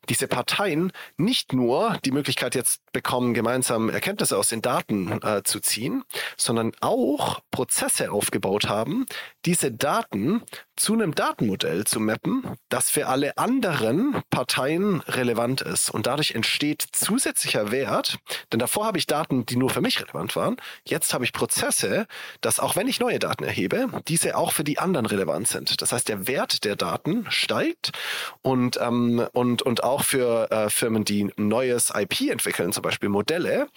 diese 0.10 0.28
Parteien 0.28 0.92
nicht 1.18 1.54
nur 1.54 1.98
die 2.06 2.12
Möglichkeit 2.12 2.56
jetzt 2.56 2.82
bekommen, 2.92 3.34
gemeinsam 3.34 3.90
Erkenntnisse 3.90 4.38
aus 4.38 4.50
den 4.50 4.62
Daten 4.62 5.22
äh, 5.22 5.44
zu 5.44 5.60
ziehen, 5.60 6.04
sondern 6.38 6.72
auch 6.82 7.42
Prozesse 7.52 8.12
aufgebaut 8.12 8.70
haben, 8.70 9.06
diese 9.46 9.72
Daten 9.72 10.44
zu 10.76 10.94
einem 10.94 11.16
Datenmodell 11.16 11.86
zu 11.86 12.00
mappen, 12.00 12.44
das 12.70 12.90
für 12.90 13.08
alle 13.08 13.38
anderen 13.38 14.22
Parteien 14.30 15.02
relevant 15.02 15.62
ist. 15.62 15.90
Und 15.90 16.08
dadurch 16.08 16.32
entsteht 16.32 16.86
zusätzlicher 16.92 17.72
Wert, 17.72 18.20
denn 18.52 18.60
davor 18.60 18.86
habe 18.86 18.98
ich 18.98 19.08
Daten, 19.08 19.46
die 19.46 19.56
nur 19.56 19.70
für 19.70 19.82
mich 19.82 20.02
relevant 20.02 20.36
waren. 20.36 20.58
Jetzt 20.86 21.14
habe 21.14 21.26
ich 21.26 21.34
Prozesse, 21.34 22.08
dass 22.42 22.60
auch 22.60 22.76
wenn 22.76 22.88
ich 22.88 23.00
neue 23.00 23.20
Daten 23.20 23.44
erhebe, 23.44 23.88
diese 24.08 24.38
auch 24.38 24.52
für 24.52 24.64
die 24.64 24.80
anderen 24.80 25.06
relevant 25.06 25.48
sind. 25.48 25.82
Das 25.82 25.92
heißt, 25.92 26.08
der 26.08 26.28
Wert 26.28 26.64
der 26.64 26.76
Daten 26.76 27.26
steigt 27.30 27.92
und, 28.42 28.78
ähm, 28.82 29.28
und, 29.34 29.62
und 29.62 29.84
auch 29.88 30.04
für 30.04 30.52
äh, 30.52 30.70
Firmen, 30.70 31.06
die 31.06 31.32
neues 31.38 31.92
IP 31.96 32.30
entwickeln, 32.30 32.72
zum 32.72 32.84
Beispiel 32.84 33.10
Modelle, 33.10 33.68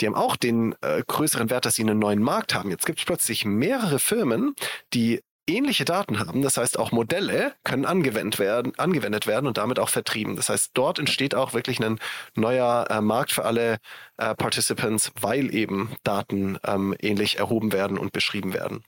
die 0.00 0.06
haben 0.06 0.14
auch 0.14 0.36
den 0.36 0.74
äh, 0.82 1.02
größeren 1.06 1.50
Wert, 1.50 1.66
dass 1.66 1.74
sie 1.74 1.82
einen 1.82 1.98
neuen 1.98 2.22
Markt 2.22 2.54
haben. 2.54 2.70
Jetzt 2.70 2.86
gibt 2.86 2.98
es 2.98 3.04
plötzlich 3.04 3.44
mehrere 3.44 3.98
Firmen, 3.98 4.54
die 4.92 5.20
ähnliche 5.50 5.84
Daten 5.84 6.18
haben. 6.18 6.42
Das 6.42 6.56
heißt, 6.56 6.78
auch 6.78 6.92
Modelle 6.92 7.54
können 7.64 7.84
angewendet 7.84 8.38
werden, 8.38 8.72
angewendet 8.78 9.26
werden 9.26 9.46
und 9.46 9.58
damit 9.58 9.78
auch 9.78 9.88
vertrieben. 9.88 10.36
Das 10.36 10.48
heißt, 10.48 10.70
dort 10.74 10.98
entsteht 10.98 11.34
auch 11.34 11.52
wirklich 11.52 11.82
ein 11.82 11.98
neuer 12.34 12.86
äh, 12.90 13.00
Markt 13.00 13.32
für 13.32 13.44
alle 13.44 13.78
äh, 14.16 14.34
Participants, 14.34 15.12
weil 15.20 15.52
eben 15.54 15.90
Daten 16.04 16.58
ähm, 16.64 16.94
ähnlich 17.00 17.38
erhoben 17.38 17.72
werden 17.72 17.98
und 17.98 18.12
beschrieben 18.12 18.52
werden. 18.52 18.84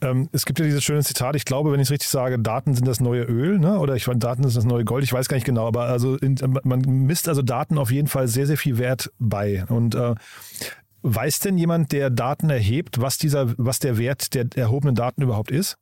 Ähm, 0.00 0.28
es 0.32 0.44
gibt 0.44 0.58
ja 0.58 0.64
dieses 0.64 0.82
schöne 0.82 1.02
Zitat, 1.02 1.36
ich 1.36 1.44
glaube, 1.44 1.72
wenn 1.72 1.80
ich 1.80 1.86
es 1.86 1.92
richtig 1.92 2.08
sage, 2.08 2.38
Daten 2.38 2.74
sind 2.74 2.86
das 2.86 3.00
neue 3.00 3.22
Öl, 3.22 3.58
ne? 3.58 3.78
oder 3.78 3.94
ich 3.94 4.04
Daten 4.04 4.42
sind 4.42 4.56
das 4.56 4.64
neue 4.64 4.84
Gold, 4.84 5.04
ich 5.04 5.12
weiß 5.12 5.28
gar 5.28 5.36
nicht 5.36 5.46
genau, 5.46 5.66
aber 5.66 5.84
also 5.84 6.16
in, 6.16 6.36
man 6.64 6.80
misst 6.80 7.28
also 7.28 7.42
Daten 7.42 7.78
auf 7.78 7.90
jeden 7.90 8.08
Fall 8.08 8.28
sehr, 8.28 8.46
sehr 8.46 8.58
viel 8.58 8.78
Wert 8.78 9.12
bei. 9.18 9.64
Und 9.68 9.94
äh, 9.94 10.14
Weiß 11.06 11.38
denn 11.40 11.58
jemand, 11.58 11.92
der 11.92 12.08
Daten 12.08 12.48
erhebt, 12.48 12.98
was 12.98 13.18
dieser, 13.18 13.52
was 13.58 13.78
der 13.78 13.98
Wert 13.98 14.32
der 14.32 14.46
erhobenen 14.54 14.94
Daten 14.94 15.20
überhaupt 15.20 15.50
ist? 15.50 15.76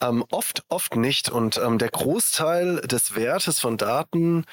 Ähm, 0.00 0.24
oft, 0.30 0.64
oft 0.68 0.96
nicht. 0.96 1.28
Und 1.30 1.58
ähm, 1.58 1.78
der 1.78 1.88
Großteil 1.88 2.80
des 2.82 3.14
Wertes 3.14 3.60
von 3.60 3.76
Daten 3.76 4.44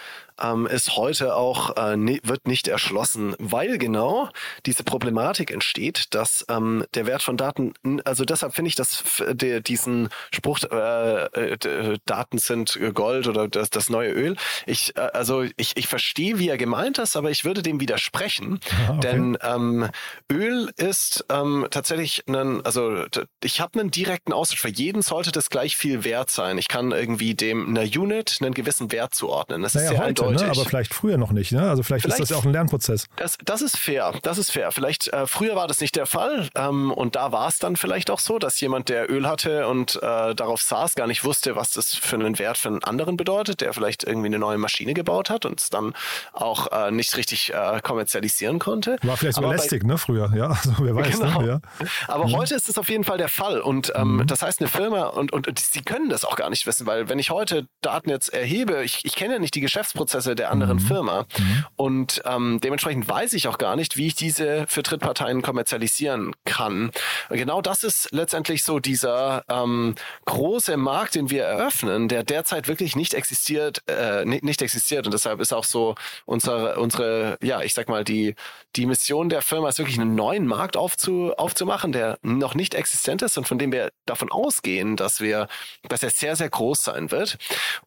ähm, 0.42 0.66
ist 0.66 0.96
heute 0.96 1.36
auch, 1.36 1.78
äh, 1.78 1.96
ne, 1.96 2.20
wird 2.24 2.48
nicht 2.48 2.68
erschlossen, 2.68 3.36
weil 3.40 3.78
genau 3.78 4.30
diese 4.66 4.84
Problematik 4.84 5.52
entsteht, 5.52 6.14
dass 6.14 6.46
ähm, 6.50 6.86
der 6.94 7.06
Wert 7.06 7.22
von 7.22 7.38
Daten, 7.38 7.74
also 8.04 8.26
deshalb 8.26 8.56
finde 8.56 8.70
ich, 8.70 8.76
dass 8.76 9.04
der, 9.30 9.62
diesen 9.62 10.10
Spruch, 10.34 10.60
äh, 10.64 11.26
äh, 11.26 11.98
Daten 12.06 12.38
sind 12.38 12.80
Gold 12.94 13.28
oder 13.28 13.48
das, 13.48 13.70
das 13.70 13.90
neue 13.90 14.12
Öl, 14.12 14.36
ich, 14.66 14.96
äh, 14.96 15.02
also 15.14 15.44
ich, 15.58 15.78
ich 15.78 15.88
verstehe, 15.88 16.40
wie 16.40 16.50
er 16.50 16.58
gemeint 16.58 16.98
ist, 16.98 17.16
aber 17.16 17.30
ich 17.30 17.46
würde 17.46 17.62
dem 17.62 17.80
widersprechen, 17.80 18.60
okay. 18.90 19.00
denn 19.02 19.38
ähm, 19.42 19.90
Öl 20.32 20.72
ist 20.78 21.26
ähm, 21.30 21.68
tatsächlich 21.70 22.24
ein, 22.28 22.66
also 22.66 23.06
ich 23.44 23.62
habe 23.62 23.80
einen 23.80 23.92
direkten 23.92 24.34
Austausch. 24.34 24.62
Für 24.62 24.70
jeden 24.70 25.03
sollte 25.04 25.32
das 25.32 25.50
gleich 25.50 25.78
viel 25.78 26.04
wert 26.04 26.30
sein. 26.30 26.58
Ich 26.58 26.68
kann 26.68 26.92
irgendwie 26.92 27.36
dem 27.36 27.70
einer 27.70 27.84
Unit 27.84 28.38
einen 28.42 28.54
gewissen 28.54 28.92
Wert 28.92 29.14
zuordnen. 29.14 29.62
Das 29.62 29.74
naja, 29.74 29.92
ist 29.92 29.98
sehr 29.98 30.06
heute, 30.06 30.32
ne? 30.32 30.46
aber 30.50 30.66
vielleicht 30.66 30.94
früher 30.94 31.18
noch 31.18 31.32
nicht. 31.32 31.52
Ne? 31.52 31.70
Also 31.70 31.84
vielleicht, 31.84 32.04
vielleicht, 32.04 32.20
ist 32.20 32.30
das 32.30 32.36
ja 32.36 32.38
auch 32.38 32.46
ein 32.46 32.52
Lernprozess. 32.52 33.08
Das, 33.16 33.38
das 33.44 33.62
ist 33.62 33.78
fair. 33.78 34.14
Das 34.22 34.38
ist 34.38 34.52
fair. 34.52 34.72
Vielleicht 34.72 35.08
äh, 35.10 35.28
früher 35.28 35.56
war 35.56 35.68
das 35.68 35.80
nicht 35.82 35.96
der 35.96 36.06
Fall 36.06 36.50
ähm, 36.56 36.92
und 36.92 37.16
da 37.16 37.32
war 37.32 37.48
es 37.48 37.60
dann 37.60 37.76
vielleicht 37.76 38.10
auch 38.10 38.20
so, 38.20 38.40
dass 38.40 38.60
jemand, 38.60 38.90
der 38.90 39.10
Öl 39.10 39.28
hatte 39.28 39.68
und 39.68 39.96
äh, 39.98 40.36
darauf 40.36 40.62
saß, 40.62 40.96
gar 40.96 41.08
nicht 41.08 41.24
wusste, 41.24 41.56
was 41.56 41.72
das 41.72 41.94
für 41.94 42.16
einen 42.16 42.40
Wert 42.40 42.58
für 42.58 42.70
einen 42.70 42.84
anderen 42.84 43.18
bedeutet, 43.18 43.62
der 43.62 43.74
vielleicht 43.74 44.04
irgendwie 44.04 44.28
eine 44.28 44.40
neue 44.40 44.58
Maschine 44.58 44.94
gebaut 44.94 45.30
hat 45.30 45.46
und 45.46 45.60
es 45.60 45.70
dann 45.70 45.94
auch 46.34 46.72
äh, 46.72 46.92
nicht 46.92 47.16
richtig 47.18 47.54
äh, 47.54 47.80
kommerzialisieren 47.82 48.60
konnte. 48.60 48.98
War 49.04 49.18
vielleicht 49.18 49.36
sogar 49.36 49.52
lästig, 49.52 49.84
ne? 49.84 49.98
Früher, 49.98 50.32
ja. 50.36 50.54
Also, 50.64 50.76
wer 50.80 50.96
weiß. 50.96 51.20
Genau. 51.20 51.42
Ne? 51.42 51.48
Ja. 51.48 51.88
Aber 52.08 52.28
mhm. 52.28 52.36
heute 52.36 52.56
ist 52.56 52.70
es 52.70 52.78
auf 52.78 52.88
jeden 52.88 53.04
Fall 53.04 53.18
der 53.18 53.28
Fall 53.28 53.60
und 53.60 53.92
ähm, 53.96 54.18
mhm. 54.18 54.28
das 54.28 54.42
heißt, 54.42 54.62
eine 54.62 54.70
Firma 54.70 54.93
und, 55.02 55.32
und, 55.32 55.48
und 55.48 55.60
sie 55.60 55.82
können 55.82 56.10
das 56.10 56.26
auch 56.26 56.36
gar 56.36 56.50
nicht 56.50 56.66
wissen, 56.66 56.86
weil 56.86 57.10
wenn 57.10 57.20
ich 57.20 57.30
heute 57.30 57.68
Daten 57.82 58.10
jetzt 58.10 58.34
erhebe, 58.34 58.84
ich, 58.84 59.06
ich 59.06 59.16
kenne 59.16 59.36
ja 59.36 59.40
nicht 59.40 59.56
die 59.56 59.62
Geschäftsprozesse 59.62 60.36
der 60.36 60.52
anderen 60.52 60.78
mhm. 60.78 60.82
Firma 60.88 61.26
mhm. 61.38 61.66
und 61.76 62.22
ähm, 62.26 62.60
dementsprechend 62.62 63.08
weiß 63.08 63.34
ich 63.34 63.48
auch 63.48 63.58
gar 63.58 63.76
nicht, 63.76 63.98
wie 63.98 64.08
ich 64.08 64.16
diese 64.16 64.66
für 64.68 64.84
Drittparteien 64.84 65.42
kommerzialisieren 65.42 66.34
kann. 66.46 66.92
Genau 67.30 67.62
das 67.62 67.84
ist 67.84 68.10
letztendlich 68.12 68.64
so 68.64 68.80
dieser 68.80 69.44
ähm, 69.50 69.96
große 70.26 70.78
Markt, 70.78 71.16
den 71.16 71.30
wir 71.30 71.44
eröffnen, 71.44 72.08
der 72.08 72.24
derzeit 72.24 72.68
wirklich 72.68 72.96
nicht 72.96 73.14
existiert, 73.14 73.82
äh, 73.88 74.26
nicht, 74.26 74.44
nicht 74.44 74.62
existiert 74.62 75.06
und 75.06 75.14
deshalb 75.14 75.40
ist 75.40 75.54
auch 75.54 75.64
so 75.64 75.96
unsere, 76.26 76.80
unsere, 76.80 77.38
ja, 77.42 77.62
ich 77.62 77.74
sag 77.74 77.90
mal, 77.90 78.04
die, 78.04 78.36
die 78.76 78.86
Mission 78.86 79.30
der 79.30 79.42
Firma 79.42 79.70
ist 79.70 79.80
wirklich 79.80 80.00
einen 80.00 80.16
neuen 80.16 80.48
Markt 80.48 80.78
aufzu, 80.78 81.34
aufzumachen, 81.38 81.92
der 81.92 82.18
noch 82.22 82.56
nicht 82.56 82.76
existent 82.76 83.22
ist 83.22 83.38
und 83.38 83.48
von 83.48 83.58
dem 83.58 83.72
wir 83.72 83.92
davon 84.06 84.32
ausgehen, 84.32 84.83
dass 84.96 85.20
wir, 85.20 85.48
dass 85.88 86.04
er 86.04 86.10
sehr, 86.10 86.36
sehr 86.36 86.50
groß 86.50 86.84
sein 86.84 87.12
wird. 87.12 87.38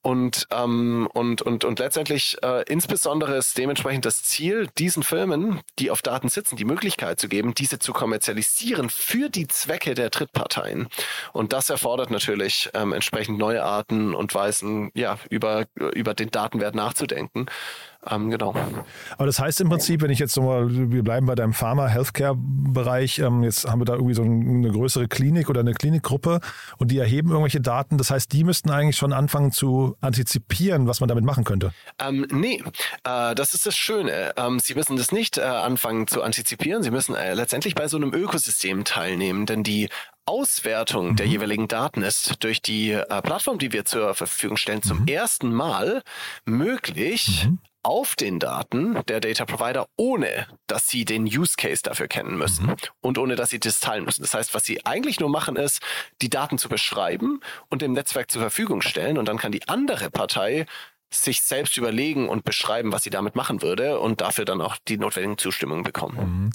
Und, 0.03 0.47
ähm, 0.51 1.09
und, 1.13 1.43
und, 1.43 1.65
und 1.65 1.79
letztendlich 1.79 2.37
äh, 2.43 2.65
insbesondere 2.69 3.37
ist 3.37 3.57
dementsprechend 3.59 4.05
das 4.05 4.23
Ziel, 4.23 4.69
diesen 4.79 5.03
Firmen, 5.03 5.61
die 5.79 5.91
auf 5.91 6.03
Daten 6.03 6.29
sitzen, 6.29 6.57
die 6.57 6.65
Möglichkeit 6.65 7.21
zu 7.21 7.29
geben, 7.29 7.55
diese 7.55 7.79
zu 7.79 7.93
kommerzialisieren 7.93 8.91
für 8.91 9.29
die 9.29 9.47
Zwecke 9.47 9.95
der 9.95 10.11
Drittparteien. 10.11 10.89
Und 11.33 11.53
das 11.53 11.71
erfordert 11.71 12.11
natürlich 12.11 12.71
ähm, 12.75 12.93
entsprechend 12.93 13.39
neue 13.39 13.63
Arten 13.63 14.15
und 14.15 14.35
Weisen, 14.35 14.91
ja, 14.95 15.19
über, 15.31 15.67
über 15.95 16.15
den 16.15 16.31
Datenwert 16.31 16.75
nachzudenken. 16.75 17.47
Ähm, 18.09 18.31
genau. 18.31 18.55
Aber 19.17 19.27
das 19.27 19.39
heißt 19.39 19.61
im 19.61 19.69
Prinzip, 19.69 20.03
wenn 20.03 20.11
ich 20.11 20.19
jetzt 20.19 20.37
nochmal, 20.37 20.69
wir 20.71 21.03
bleiben 21.03 21.27
bei 21.27 21.35
deinem 21.35 21.53
Pharma-Healthcare-Bereich, 21.53 23.19
ähm, 23.19 23.43
jetzt 23.43 23.69
haben 23.69 23.81
wir 23.81 23.85
da 23.85 23.95
irgendwie 23.95 24.15
so 24.15 24.23
eine 24.23 24.71
größere 24.71 25.09
Klinik 25.09 25.51
oder 25.51 25.61
eine 25.61 25.75
Klinikgruppe 25.75 26.41
und 26.79 26.91
die 26.91 26.99
erheben 26.99 27.31
irgendwelche 27.31 27.61
Daten. 27.61 27.99
Das 27.99 28.11
heißt, 28.11 28.33
die 28.33 28.45
müssten 28.45 28.71
eigentlich 28.71 28.97
schon 28.97 29.13
anfangen 29.13 29.51
zu 29.51 29.97
antizipieren, 30.01 30.87
was 30.87 31.01
man 31.01 31.09
damit 31.09 31.25
machen 31.25 31.45
könnte. 31.45 31.73
Ähm, 31.99 32.27
nee, 32.31 32.63
äh, 33.05 33.35
das 33.35 33.55
ist 33.55 33.67
das 33.67 33.77
Schöne. 33.77 34.33
Ähm, 34.37 34.61
Sie 34.61 34.75
müssen 34.75 34.97
das 34.97 35.11
nicht 35.11 35.39
äh, 35.39 35.43
anfangen 35.43 36.07
zu 36.07 36.23
antizipieren. 36.23 36.83
Sie 36.83 36.91
müssen 36.91 37.15
äh, 37.15 37.35
letztendlich 37.35 37.75
bei 37.75 37.89
so 37.89 37.97
einem 37.97 38.13
Ökosystem 38.13 38.85
teilnehmen, 38.85 39.47
denn 39.47 39.63
die 39.63 39.89
Auswertung 40.27 41.11
mhm. 41.11 41.17
der 41.17 41.27
jeweiligen 41.27 41.69
Daten 41.69 42.03
ist 42.03 42.43
durch 42.43 42.61
die 42.61 42.93
äh, 42.93 43.23
Plattform, 43.23 43.59
die 43.59 43.73
wir 43.73 43.85
zur 43.85 44.15
Verfügung 44.15 44.57
stellen, 44.57 44.83
zum 44.83 45.03
mhm. 45.03 45.09
ersten 45.09 45.53
Mal 45.53 46.03
möglich, 46.45 47.47
mhm 47.47 47.59
auf 47.87 48.17
den 48.17 48.41
Daten 48.41 48.99
der 49.07 49.21
Data 49.21 49.45
Provider, 49.45 49.87
ohne 49.97 50.49
dass 50.67 50.89
sie 50.89 51.05
den 51.05 51.25
Use 51.25 51.55
Case 51.57 51.83
dafür 51.85 52.09
kennen 52.09 52.37
müssen 52.37 52.67
mhm. 52.67 52.77
und 53.01 53.17
ohne 53.17 53.37
dass 53.37 53.51
sie 53.51 53.61
das 53.61 53.79
teilen 53.79 54.05
müssen. 54.05 54.23
Das 54.23 54.35
heißt, 54.35 54.55
was 54.55 54.65
sie 54.65 54.85
eigentlich 54.85 55.21
nur 55.21 55.29
machen, 55.29 55.55
ist, 55.55 55.81
die 56.21 56.29
Daten 56.29 56.59
zu 56.59 56.69
beschreiben 56.69 57.41
und 57.69 57.83
dem 57.83 57.93
Netzwerk 57.93 58.29
zur 58.29 58.41
Verfügung 58.41 58.83
stellen 58.83 59.19
und 59.19 59.29
dann 59.29 59.39
kann 59.39 59.53
die 59.53 59.69
andere 59.69 60.11
Partei 60.11 60.67
sich 61.11 61.43
selbst 61.43 61.77
überlegen 61.77 62.29
und 62.29 62.45
beschreiben, 62.45 62.91
was 62.91 63.05
sie 63.05 63.11
damit 63.11 63.37
machen 63.37 63.63
würde 63.63 64.01
und 64.01 64.21
dafür 64.21 64.45
dann 64.45 64.61
auch 64.61 64.77
die 64.89 64.99
notwendigen 64.99 65.39
Zustimmungen 65.39 65.85
bekommen. 65.85 66.17
Mhm. 66.47 66.51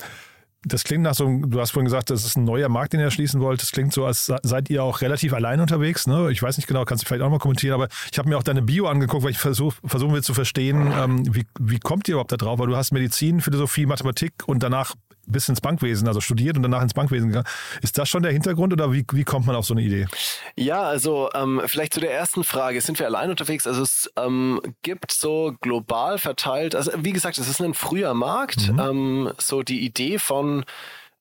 Das 0.63 0.84
klingt 0.84 1.03
nach 1.03 1.15
so, 1.15 1.27
du 1.27 1.60
hast 1.60 1.72
vorhin 1.72 1.86
gesagt, 1.86 2.12
das 2.12 2.24
ist 2.24 2.38
ein 2.38 2.44
neuer 2.44 2.70
Markt, 2.70 2.94
den 2.94 3.00
ihr 3.00 3.06
erschließen 3.06 3.41
wollt. 3.41 3.62
Das 3.62 3.72
klingt 3.72 3.94
so, 3.94 4.06
als 4.06 4.32
seid 4.44 4.70
ihr 4.70 4.84
auch 4.84 5.01
relativ 5.01 5.34
allein 5.34 5.60
unterwegs. 5.60 6.06
Ne? 6.06 6.32
Ich 6.32 6.44
weiß 6.44 6.58
nicht 6.58 6.68
genau, 6.68 6.86
kannst 6.86 7.03
du 7.03 7.08
vielleicht 7.08 7.24
auch 7.24 7.32
mal 7.32 7.39
kommentieren, 7.39 7.74
aber 7.74 7.88
ich 8.12 8.20
habe 8.20 8.30
mir 8.30 8.38
auch 8.38 8.44
deine 8.44 8.62
Bio 8.62 8.86
angeguckt, 8.86 9.24
weil 9.24 9.32
ich 9.32 9.39
versuch, 9.39 9.74
versuchen 9.84 10.13
will 10.13 10.22
zu 10.22 10.36
verstehen, 10.36 10.94
ähm, 10.96 11.24
wie, 11.34 11.48
wie 11.60 11.80
kommt 11.80 12.08
ihr 12.08 12.13
überhaupt 12.13 12.32
da 12.32 12.38
drauf? 12.38 12.60
Weil 12.60 12.68
du 12.68 12.75
hast 12.75 12.91
Medizin, 12.91 13.41
Philosophie, 13.41 13.88
Mathematik 13.88 14.34
und 14.46 14.62
danach 14.62 14.94
bis 15.28 15.50
ins 15.50 15.62
Bankwesen, 15.62 16.08
also 16.08 16.22
studiert 16.22 16.58
und 16.58 16.63
danach 16.63 16.82
ins 16.82 16.94
Bankwesen 16.94 17.30
gegangen. 17.30 17.48
Ist 17.82 17.98
das 17.98 18.10
schon 18.10 18.24
der 18.24 18.32
Hintergrund 18.32 18.74
oder 18.74 18.92
wie, 18.92 19.06
wie 19.12 19.24
kommt 19.24 19.46
man 19.46 19.56
auf 19.56 19.66
so 19.66 19.74
eine 19.74 19.84
Idee? 19.84 20.08
Ja, 20.56 20.82
also 20.84 21.30
ähm, 21.34 21.62
vielleicht 21.66 21.94
zu 21.94 22.00
der 22.00 22.13
ersten 22.13 22.44
Frage. 22.44 22.82
Sind 22.82 23.00
wir 23.00 23.06
allein 23.06 23.30
unterwegs? 23.30 23.68
Also 23.68 23.84
es 23.84 24.12
ähm, 24.18 24.62
gibt 24.82 25.12
so 25.12 25.56
global 25.62 26.18
verteilt, 26.18 26.75
also 26.75 26.92
wie 26.98 27.13
gesagt, 27.13 27.38
es 27.38 27.48
ist 27.48 27.62
ein 27.62 27.74
früher 27.74 28.13
Markt. 28.13 28.72
Mhm. 28.72 28.80
Ähm, 28.80 29.34
so 29.38 29.63
die 29.63 29.86
Idee 29.86 30.20
von 30.20 30.66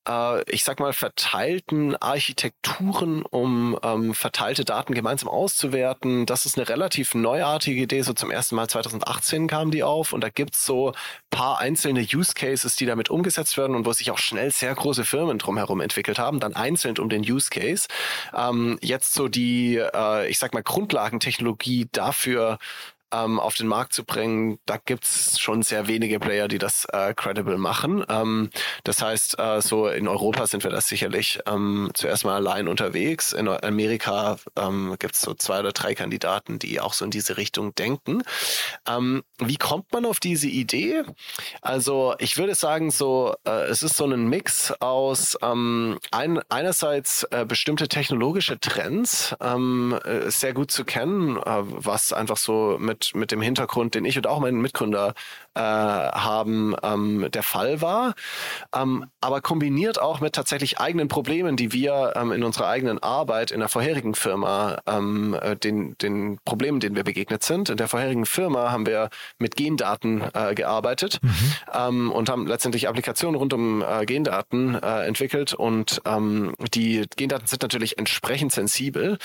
äh, 0.08 0.42
ich 0.50 0.64
sag 0.64 0.80
mal, 0.80 0.92
verteilten 0.92 1.96
Architekturen, 1.96 3.22
um 3.22 3.78
ähm, 3.82 4.14
verteilte 4.14 4.64
Daten 4.64 4.94
gemeinsam 4.94 5.28
auszuwerten. 5.28 6.26
Das 6.26 6.46
ist 6.46 6.58
eine 6.58 6.68
relativ 6.68 7.14
neuartige 7.14 7.82
Idee. 7.82 8.02
So 8.02 8.12
zum 8.12 8.30
ersten 8.30 8.56
Mal 8.56 8.68
2018 8.68 9.46
kam 9.46 9.70
die 9.70 9.82
auf 9.82 10.12
und 10.12 10.22
da 10.22 10.28
gibt's 10.28 10.64
so 10.64 10.92
paar 11.30 11.58
einzelne 11.58 12.00
Use 12.00 12.34
Cases, 12.34 12.74
die 12.76 12.86
damit 12.86 13.10
umgesetzt 13.10 13.56
werden 13.56 13.76
und 13.76 13.86
wo 13.86 13.92
sich 13.92 14.10
auch 14.10 14.18
schnell 14.18 14.50
sehr 14.50 14.74
große 14.74 15.04
Firmen 15.04 15.38
drumherum 15.38 15.80
entwickelt 15.80 16.18
haben, 16.18 16.40
dann 16.40 16.54
einzeln 16.54 16.98
um 16.98 17.08
den 17.08 17.22
Use 17.22 17.50
Case. 17.50 17.88
Ähm, 18.34 18.78
jetzt 18.82 19.14
so 19.14 19.28
die, 19.28 19.76
äh, 19.76 20.28
ich 20.28 20.38
sag 20.38 20.54
mal, 20.54 20.62
Grundlagentechnologie 20.62 21.88
dafür 21.92 22.58
ähm, 23.12 23.40
auf 23.40 23.54
den 23.54 23.66
Markt 23.66 23.92
zu 23.92 24.04
bringen, 24.04 24.58
da 24.66 24.76
gibt 24.76 25.04
es 25.04 25.38
schon 25.38 25.62
sehr 25.62 25.88
wenige 25.88 26.20
Player, 26.20 26.48
die 26.48 26.58
das 26.58 26.86
äh, 26.92 27.14
credible 27.14 27.58
machen. 27.58 28.04
Ähm, 28.08 28.50
das 28.84 29.02
heißt, 29.02 29.38
äh, 29.38 29.60
so 29.60 29.88
in 29.88 30.08
Europa 30.08 30.46
sind 30.46 30.64
wir 30.64 30.70
das 30.70 30.88
sicherlich 30.88 31.40
ähm, 31.46 31.90
zuerst 31.94 32.24
mal 32.24 32.36
allein 32.36 32.68
unterwegs. 32.68 33.32
In 33.32 33.48
Amerika 33.48 34.38
ähm, 34.56 34.96
gibt 34.98 35.16
so 35.16 35.34
zwei 35.34 35.60
oder 35.60 35.72
drei 35.72 35.94
Kandidaten, 35.94 36.58
die 36.58 36.80
auch 36.80 36.92
so 36.92 37.04
in 37.04 37.10
diese 37.10 37.36
Richtung 37.36 37.74
denken. 37.74 38.22
Ähm, 38.88 39.22
wie 39.38 39.56
kommt 39.56 39.92
man 39.92 40.06
auf 40.06 40.20
diese 40.20 40.48
Idee? 40.48 41.02
Also 41.62 42.14
ich 42.18 42.36
würde 42.36 42.54
sagen, 42.54 42.90
so 42.90 43.34
äh, 43.46 43.64
es 43.64 43.82
ist 43.82 43.96
so 43.96 44.04
ein 44.04 44.28
Mix 44.28 44.72
aus 44.80 45.36
ähm, 45.42 45.98
ein, 46.10 46.40
einerseits 46.48 47.24
äh, 47.24 47.44
bestimmte 47.44 47.88
technologische 47.88 48.58
Trends 48.60 49.34
ähm, 49.40 49.98
äh, 50.04 50.30
sehr 50.30 50.52
gut 50.52 50.70
zu 50.70 50.84
kennen, 50.84 51.36
äh, 51.36 51.42
was 51.46 52.12
einfach 52.12 52.36
so 52.36 52.76
mit 52.78 52.99
mit 53.14 53.30
dem 53.32 53.40
Hintergrund, 53.40 53.94
den 53.94 54.04
ich 54.04 54.16
und 54.16 54.26
auch 54.26 54.40
mein 54.40 54.56
Mitgründer 54.56 55.14
äh, 55.54 55.60
haben, 55.60 56.74
ähm, 56.82 57.26
der 57.32 57.42
Fall 57.42 57.80
war, 57.80 58.14
ähm, 58.74 59.06
aber 59.20 59.40
kombiniert 59.40 60.00
auch 60.00 60.20
mit 60.20 60.34
tatsächlich 60.34 60.78
eigenen 60.78 61.08
Problemen, 61.08 61.56
die 61.56 61.72
wir 61.72 62.12
ähm, 62.16 62.32
in 62.32 62.44
unserer 62.44 62.68
eigenen 62.68 63.02
Arbeit 63.02 63.50
in 63.50 63.60
der 63.60 63.68
vorherigen 63.68 64.14
Firma, 64.14 64.78
ähm, 64.86 65.36
äh, 65.40 65.56
den, 65.56 65.96
den 65.98 66.38
Problemen, 66.44 66.80
denen 66.80 66.96
wir 66.96 67.04
begegnet 67.04 67.42
sind. 67.42 67.68
In 67.70 67.76
der 67.76 67.88
vorherigen 67.88 68.26
Firma 68.26 68.70
haben 68.70 68.86
wir 68.86 69.10
mit 69.38 69.56
Gendaten 69.56 70.22
äh, 70.34 70.54
gearbeitet 70.54 71.18
mhm. 71.22 71.54
ähm, 71.72 72.12
und 72.12 72.28
haben 72.28 72.46
letztendlich 72.46 72.88
Applikationen 72.88 73.38
rund 73.38 73.52
um 73.52 73.82
äh, 73.82 74.06
Gendaten 74.06 74.74
äh, 74.74 75.06
entwickelt 75.06 75.54
und 75.54 76.00
ähm, 76.04 76.54
die 76.74 77.06
Gendaten 77.16 77.46
sind 77.46 77.62
natürlich 77.62 77.98
entsprechend 77.98 78.52
sensibel 78.52 79.18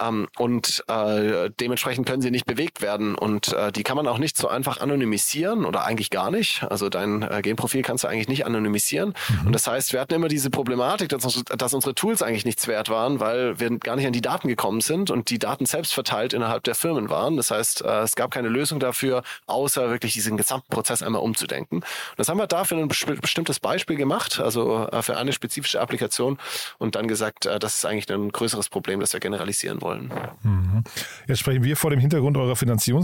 ähm, 0.00 0.28
und 0.38 0.84
äh, 0.88 1.50
dementsprechend 1.60 2.06
können 2.06 2.22
sie 2.22 2.30
nicht 2.30 2.46
bewegt 2.46 2.82
werden 2.82 3.14
und 3.18 3.52
äh, 3.52 3.72
die 3.72 3.82
kann 3.82 3.96
man 3.96 4.06
auch 4.06 4.18
nicht 4.18 4.36
so 4.36 4.48
einfach 4.48 4.80
anonymisieren 4.80 5.64
oder 5.64 5.84
eigentlich 5.84 6.10
gar 6.10 6.30
nicht. 6.30 6.64
Also 6.68 6.88
dein 6.88 7.22
äh, 7.22 7.42
Genprofil 7.42 7.82
kannst 7.82 8.04
du 8.04 8.08
eigentlich 8.08 8.28
nicht 8.28 8.46
anonymisieren. 8.46 9.14
Mhm. 9.28 9.46
Und 9.46 9.52
das 9.52 9.66
heißt, 9.66 9.92
wir 9.92 10.00
hatten 10.00 10.14
immer 10.14 10.28
diese 10.28 10.50
Problematik, 10.50 11.08
dass, 11.08 11.42
dass 11.44 11.74
unsere 11.74 11.94
Tools 11.94 12.22
eigentlich 12.22 12.44
nichts 12.44 12.66
wert 12.66 12.88
waren, 12.88 13.20
weil 13.20 13.58
wir 13.60 13.78
gar 13.78 13.96
nicht 13.96 14.06
an 14.06 14.12
die 14.12 14.20
Daten 14.20 14.48
gekommen 14.48 14.80
sind 14.80 15.10
und 15.10 15.30
die 15.30 15.38
Daten 15.38 15.66
selbst 15.66 15.94
verteilt 15.94 16.32
innerhalb 16.32 16.64
der 16.64 16.74
Firmen 16.74 17.10
waren. 17.10 17.36
Das 17.36 17.50
heißt, 17.50 17.82
äh, 17.82 18.00
es 18.02 18.14
gab 18.14 18.30
keine 18.30 18.48
Lösung 18.48 18.80
dafür, 18.80 19.22
außer 19.46 19.90
wirklich 19.90 20.14
diesen 20.14 20.36
gesamten 20.36 20.68
Prozess 20.70 21.02
einmal 21.02 21.22
umzudenken. 21.22 21.78
Und 21.78 21.84
das 22.16 22.28
haben 22.28 22.38
wir 22.38 22.46
dafür 22.46 22.78
ein 22.78 22.88
bestimmtes 22.88 23.60
Beispiel 23.60 23.96
gemacht, 23.96 24.40
also 24.40 24.88
äh, 24.88 25.02
für 25.02 25.16
eine 25.16 25.32
spezifische 25.32 25.80
Applikation 25.80 26.38
und 26.78 26.94
dann 26.94 27.08
gesagt, 27.08 27.46
äh, 27.46 27.58
das 27.58 27.74
ist 27.74 27.86
eigentlich 27.86 28.10
ein 28.10 28.30
größeres 28.30 28.68
Problem, 28.68 29.00
das 29.00 29.12
wir 29.12 29.20
generalisieren 29.20 29.82
wollen. 29.82 30.12
Mhm. 30.42 30.84
Jetzt 31.26 31.40
sprechen 31.40 31.64
wir 31.64 31.76
vor 31.76 31.90
dem 31.90 32.00
Hintergrund 32.00 32.36
eurer 32.36 32.56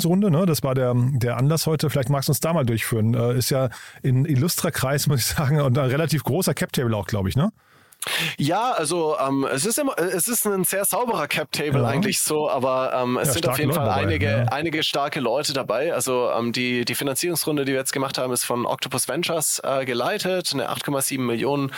Finanzierungsrunde. 0.05 0.31
Ne? 0.31 0.47
Das 0.47 0.63
war 0.63 0.75
der, 0.75 0.95
der 0.95 1.37
Anlass 1.37 1.67
heute. 1.67 1.91
Vielleicht 1.91 2.11
magst 2.11 2.29
du 2.29 2.33
uns 2.33 2.41
da 2.41 2.53
mal 2.53 2.65
durchführen. 2.65 3.15
Äh, 3.15 3.39
ist 3.39 3.51
ja 3.51 3.71
in 4.03 4.25
illustrer 4.25 4.71
Kreis, 4.71 5.07
muss 5.09 5.21
ich 5.21 5.27
sagen, 5.27 5.61
und 5.61 5.79
ein 5.79 5.91
relativ 5.91 6.25
großer 6.25 6.55
Cap-Table 6.55 6.97
auch, 6.97 7.07
glaube 7.07 7.29
ich, 7.29 7.37
ne? 7.37 7.53
Ja, 8.37 8.73
also 8.73 9.17
ähm, 9.19 9.47
es 9.51 9.65
ist 9.65 9.79
immer, 9.79 9.99
es 9.99 10.29
ist 10.29 10.47
ein 10.47 10.65
sehr 10.65 10.85
sauberer 10.85 11.29
Cap-Table 11.29 11.83
ja. 11.83 11.89
eigentlich 11.89 12.21
so, 12.21 12.51
aber 12.51 12.93
ähm, 12.95 13.17
es 13.17 13.29
ja, 13.29 13.35
sind 13.35 13.49
auf 13.49 13.59
jeden 13.59 13.73
Fall 13.73 13.89
einige, 13.89 14.31
ja. 14.31 14.45
einige 14.45 14.83
starke 14.83 15.21
Leute 15.21 15.53
dabei. 15.53 15.95
Also 15.95 16.31
ähm, 16.31 16.53
die, 16.53 16.85
die 16.85 16.95
Finanzierungsrunde, 16.95 17.65
die 17.65 17.73
wir 17.73 17.79
jetzt 17.79 17.93
gemacht 17.93 18.19
haben, 18.19 18.33
ist 18.33 18.45
von 18.45 18.67
Octopus 18.67 19.09
Ventures 19.09 19.61
äh, 19.65 19.85
geleitet, 19.85 20.51
eine 20.53 20.71
8,7 20.71 21.21
Millionen 21.21 21.73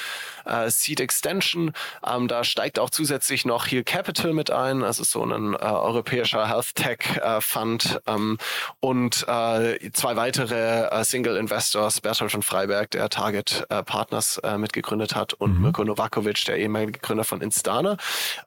äh, 0.44 0.70
Seed 0.70 1.00
Extension. 1.00 1.72
Ähm, 2.06 2.28
da 2.28 2.44
steigt 2.44 2.78
auch 2.78 2.90
zusätzlich 2.90 3.44
noch 3.44 3.66
Heal 3.66 3.84
Capital 3.84 4.32
mit 4.32 4.50
ein, 4.50 4.82
also 4.82 5.04
so 5.04 5.24
ein 5.24 5.54
äh, 5.54 5.58
europäischer 5.58 6.48
Health 6.48 6.74
Tech 6.74 6.98
äh, 7.16 7.40
Fund 7.40 8.00
ähm, 8.06 8.38
und 8.80 9.26
äh, 9.28 9.90
zwei 9.92 10.16
weitere 10.16 10.86
äh, 10.88 11.04
Single 11.04 11.36
Investors, 11.36 12.00
Bertolt 12.00 12.32
von 12.32 12.42
Freiberg, 12.42 12.90
der 12.90 13.08
Target 13.08 13.66
Partners 13.86 14.40
mitgegründet 14.56 15.14
hat 15.14 15.34
und 15.34 15.56
mhm. 15.56 15.62
Mirko 15.62 15.84
Novakovic, 16.16 16.44
der 16.46 16.58
ehemalige 16.58 16.98
Gründer 16.98 17.24
von 17.24 17.40
Instana. 17.40 17.96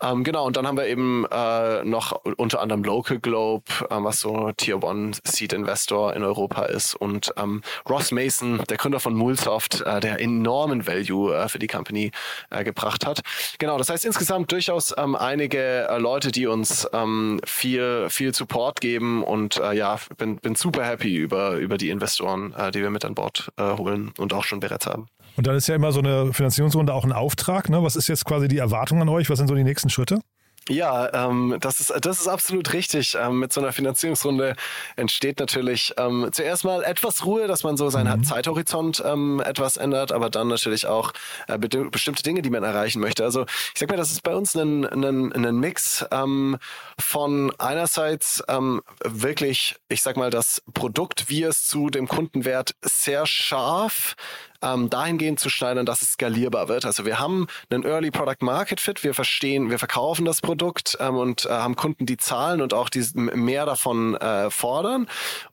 Ähm, 0.02 0.24
genau, 0.24 0.46
und 0.46 0.58
dann 0.58 0.68
haben 0.68 0.78
wir 0.78 0.88
eben 0.88 1.26
äh, 1.32 1.84
noch 1.84 2.12
unter 2.38 2.62
anderem 2.62 2.84
Local 2.84 3.20
Globe, 3.20 3.66
äh, 3.90 3.96
was 3.98 4.20
so 4.20 4.52
Tier 4.58 4.84
One 4.84 5.12
Seed 5.24 5.54
Investor 5.54 6.14
in 6.14 6.24
Europa 6.24 6.64
ist 6.64 6.96
und 6.96 7.32
ähm, 7.38 7.62
Ross 7.88 8.12
Mason, 8.12 8.62
der 8.70 8.78
Gründer 8.78 9.00
von 9.00 9.14
Mulsoft, 9.14 9.82
äh, 9.82 10.00
der 10.00 10.20
enormen 10.20 10.88
Value 10.88 11.36
äh, 11.36 11.48
für 11.48 11.60
die 11.60 11.68
Company 11.68 12.12
äh, 12.50 12.64
gebracht 12.64 13.06
hat. 13.06 13.22
Genau, 13.60 13.78
das 13.78 13.90
heißt 13.90 14.06
insgesamt 14.06 14.52
durchaus 14.52 14.94
ähm, 14.98 15.16
einige 15.16 15.88
äh, 15.88 15.98
Leute, 15.98 16.32
die 16.32 16.48
uns 16.48 16.88
ähm, 16.94 17.40
viel, 17.46 18.08
viel 18.10 18.34
Support 18.34 18.82
geben 18.82 19.24
und 19.24 19.60
ja, 19.74 20.00
bin, 20.18 20.38
bin 20.38 20.56
super 20.56 20.84
happy 20.86 21.16
über, 21.16 21.54
über 21.54 21.78
die 21.78 21.90
Investoren, 21.90 22.54
die 22.74 22.82
wir 22.82 22.90
mit 22.90 23.04
an 23.04 23.16
Bord 23.16 23.52
holen 23.60 24.14
und 24.18 24.34
auch 24.34 24.44
schon 24.44 24.60
bereits 24.60 24.86
haben. 24.86 25.10
Und 25.36 25.48
dann 25.48 25.56
ist 25.56 25.68
ja 25.68 25.76
immer 25.76 25.92
so 25.92 26.00
eine 26.00 26.34
Finanzierungsrunde 26.34 26.94
auch 26.94 27.06
ein 27.06 27.14
Auftrag. 27.14 27.70
Ne? 27.70 27.84
Was 27.84 27.96
ist 27.96 28.08
jetzt 28.08 28.26
quasi 28.26 28.48
die 28.48 28.58
Erwartung 28.58 29.02
an 29.02 29.10
euch? 29.10 29.30
Was 29.30 29.38
sind 29.38 29.48
so 29.48 29.56
die 29.56 29.64
nächsten 29.64 29.90
Schritte? 29.90 30.22
Ja, 30.70 31.28
ähm, 31.28 31.58
das, 31.60 31.80
ist, 31.80 31.94
das 32.02 32.20
ist 32.20 32.28
absolut 32.28 32.74
richtig. 32.74 33.18
Ähm, 33.20 33.40
mit 33.40 33.52
so 33.52 33.60
einer 33.60 33.74
Finanzierungsrunde 33.74 34.56
entsteht 34.96 35.40
natürlich 35.40 35.94
ähm, 35.98 36.30
zuerst 36.32 36.64
mal 36.64 36.84
etwas 36.84 37.26
Ruhe, 37.26 37.48
dass 37.48 37.64
man 37.64 37.76
so 37.76 37.90
seinen 37.90 38.20
mhm. 38.20 38.24
Zeithorizont 38.24 39.02
ähm, 39.04 39.42
etwas 39.44 39.78
ändert, 39.78 40.12
aber 40.12 40.30
dann 40.30 40.48
natürlich 40.48 40.86
auch 40.86 41.12
äh, 41.48 41.58
bestimmte 41.58 42.22
Dinge, 42.22 42.44
die 42.44 42.52
man 42.52 42.64
erreichen 42.64 43.00
möchte. 43.00 43.24
Also 43.24 43.46
ich 43.74 43.80
sag 43.80 43.90
mal, 43.90 43.98
das 43.98 44.12
ist 44.12 44.22
bei 44.22 44.36
uns 44.36 44.56
ein, 44.56 44.86
ein, 44.86 45.34
ein 45.34 45.60
Mix 45.60 46.06
ähm, 46.12 46.58
von 47.00 47.52
einerseits 47.58 48.44
ähm, 48.48 48.82
wirklich, 49.04 49.76
ich 49.88 50.04
sag 50.04 50.18
mal, 50.18 50.30
das 50.30 50.62
Produkt, 50.74 51.30
wie 51.30 51.44
es 51.44 51.66
zu 51.66 51.90
dem 51.90 52.08
Kundenwert 52.08 52.76
sehr 52.82 53.26
scharf 53.26 54.16
ähm, 54.62 54.90
dahingehend 54.90 55.40
zu 55.40 55.50
schneidern, 55.50 55.86
dass 55.86 56.02
es 56.02 56.14
skalierbar 56.14 56.68
wird. 56.68 56.86
Also 56.86 57.06
wir 57.06 57.20
haben 57.20 57.48
einen 57.70 57.84
Early 57.84 58.12
Product 58.12 58.42
Market 58.42 58.80
Fit, 58.80 59.04
wir 59.04 59.14
verstehen, 59.14 59.70
wir 59.70 59.80
verkaufen 59.80 60.26
das 60.26 60.42
Produkt 60.42 60.98
ähm, 61.00 61.16
und 61.16 61.46
äh, 61.46 61.50
haben 61.50 61.76
Kunden, 61.76 62.06
die 62.06 62.18
zahlen 62.18 62.62
und 62.62 62.74
auch 62.74 62.90
die 62.90 63.06
mehr 63.14 63.66
davon 63.66 64.16
äh, 64.16 64.50
fordern. 64.50 65.08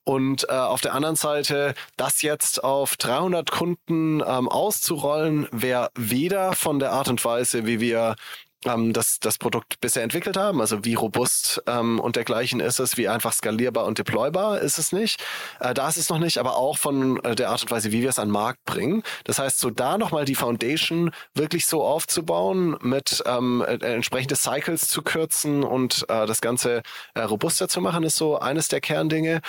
Und 0.05 0.49
äh, 0.49 0.53
auf 0.53 0.81
der 0.81 0.95
anderen 0.95 1.16
Seite, 1.16 1.75
das 1.97 2.23
jetzt 2.23 2.62
auf 2.62 2.97
300 2.97 3.51
Kunden 3.51 4.21
ähm, 4.21 4.49
auszurollen, 4.49 5.49
wäre 5.51 5.90
weder 5.95 6.53
von 6.53 6.79
der 6.79 6.92
Art 6.92 7.09
und 7.09 7.25
Weise, 7.25 7.66
wie 7.66 7.81
wir 7.81 8.16
ähm, 8.64 8.92
das, 8.92 9.21
das 9.21 9.38
Produkt 9.38 9.81
bisher 9.81 10.03
entwickelt 10.03 10.37
haben. 10.37 10.61
Also 10.61 10.85
wie 10.85 10.95
robust 10.95 11.62
ähm, 11.66 12.01
und 12.01 12.16
dergleichen 12.16 12.61
ist 12.61 12.79
es, 12.79 12.97
wie 12.97 13.09
einfach 13.09 13.33
skalierbar 13.33 13.85
und 13.85 13.99
deploybar 13.99 14.61
ist 14.61 14.79
es 14.79 14.92
nicht. 14.92 15.23
Äh, 15.61 15.75
da 15.75 15.88
ist 15.88 15.97
es 15.97 16.09
noch 16.09 16.19
nicht, 16.19 16.38
aber 16.38 16.57
auch 16.57 16.79
von 16.79 17.23
äh, 17.25 17.35
der 17.35 17.51
Art 17.51 17.62
und 17.62 17.71
Weise, 17.71 17.92
wie 17.92 18.03
wir 18.03 18.11
es 18.11 18.19
an 18.19 18.29
den 18.29 18.33
Markt 18.33 18.64
bringen. 18.64 19.03
Das 19.25 19.38
heißt, 19.38 19.59
so 19.59 19.71
da 19.71 19.99
nochmal 19.99 20.25
die 20.25 20.35
Foundation 20.35 21.11
wirklich 21.35 21.66
so 21.66 21.85
aufzubauen, 21.85 22.77
mit 22.81 23.23
ähm, 23.27 23.62
äh, 23.66 23.75
entsprechende 23.77 24.37
Cycles 24.37 24.88
zu 24.88 25.03
kürzen 25.03 25.62
und 25.62 26.05
äh, 26.09 26.27
das 26.27 26.40
Ganze 26.40 26.83
äh, 27.14 27.21
robuster 27.21 27.69
zu 27.69 27.81
machen, 27.81 28.05
ist 28.05 28.16
so 28.16 28.38
eines 28.38 28.69
der 28.69 28.81
Kerndinge. 28.81 29.40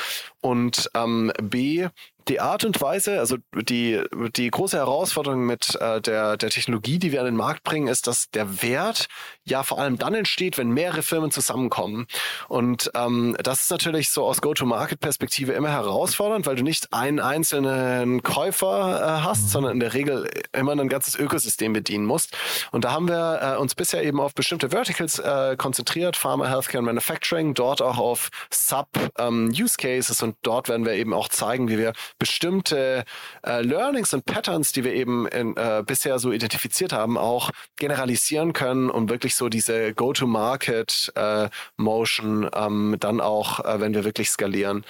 Und 0.42 0.90
ähm, 0.94 1.32
B, 1.42 1.88
die 2.28 2.40
Art 2.40 2.66
und 2.66 2.80
Weise, 2.82 3.20
also 3.20 3.38
die, 3.54 4.02
die 4.36 4.50
große 4.50 4.78
Herausforderung 4.78 5.46
mit 5.46 5.76
äh, 5.80 6.02
der, 6.02 6.38
der 6.38 6.50
Technologie, 6.50 7.00
die 7.00 7.12
wir 7.12 7.20
an 7.20 7.26
den 7.26 7.36
Markt 7.36 7.64
bringen, 7.64 7.88
ist, 7.88 8.08
dass 8.08 8.30
der 8.30 8.62
Wert 8.62 9.08
ja 9.46 9.64
vor 9.64 9.80
allem 9.80 9.98
dann 9.98 10.14
entsteht, 10.14 10.58
wenn 10.58 10.70
mehrere 10.70 11.02
Firmen 11.02 11.32
zusammenkommen. 11.32 12.08
Und 12.48 12.92
ähm, 12.96 13.38
das 13.42 13.64
ist 13.64 13.72
natürlich 13.72 14.10
so 14.10 14.26
aus 14.26 14.42
Go-to-Market-Perspektive 14.42 15.54
immer 15.54 15.72
herausfordernd, 15.72 16.46
weil 16.46 16.56
du 16.56 16.64
nicht 16.64 16.94
einen 16.94 17.20
einzelnen 17.20 18.24
Käufer 18.24 19.02
äh, 19.02 19.24
hast, 19.24 19.44
mhm. 19.44 19.48
sondern 19.48 19.72
in 19.74 19.80
der 19.80 19.94
Regel 19.94 20.30
immer 20.54 20.74
ein 20.74 20.90
ganzes 20.90 21.16
Ökosystem 21.16 21.74
bedienen 21.74 22.06
musst. 22.06 22.36
Und 22.72 22.84
da 22.84 22.92
haben 22.92 23.08
wir 23.08 23.40
äh, 23.42 23.58
uns 23.58 23.76
bisher 23.76 24.04
eben 24.04 24.20
auf 24.20 24.34
bestimmte 24.34 24.70
Verticals 24.70 25.20
äh, 25.20 25.56
konzentriert, 25.58 26.18
Pharma, 26.18 26.48
Healthcare 26.48 26.80
und 26.80 26.86
Manufacturing, 26.86 27.54
dort 27.54 27.82
auch 27.82 27.98
auf 27.98 28.30
Sub-Use-Cases 28.52 30.22
ähm, 30.22 30.30
und 30.30 30.38
dort 30.42 30.70
werden 30.70 30.86
wir 30.86 30.94
eben 30.94 31.14
auch 31.14 31.30
zeigen, 31.30 31.70
wie 31.70 31.78
wir 31.78 31.94
bestimmte 32.20 33.04
äh, 33.46 33.62
Learnings 33.62 34.14
und 34.14 34.26
Patterns, 34.26 34.72
die 34.72 34.84
wir 34.84 34.94
eben 34.94 35.28
in, 35.28 35.58
äh, 35.58 35.84
bisher 35.86 36.18
so 36.20 36.32
identifiziert 36.32 36.94
haben, 36.94 37.18
auch 37.18 37.52
generalisieren 37.78 38.54
können, 38.54 38.90
um 38.90 39.10
wirklich 39.10 39.36
so 39.36 39.50
diese 39.50 39.94
Go-to-Market-Motion 39.94 42.44
äh, 42.44 42.50
ähm, 42.54 42.96
dann 43.00 43.22
auch, 43.22 43.66
äh, 43.66 43.80
wenn 43.80 43.94
wir 43.94 44.04
wirklich 44.04 44.30
skalieren, 44.30 44.84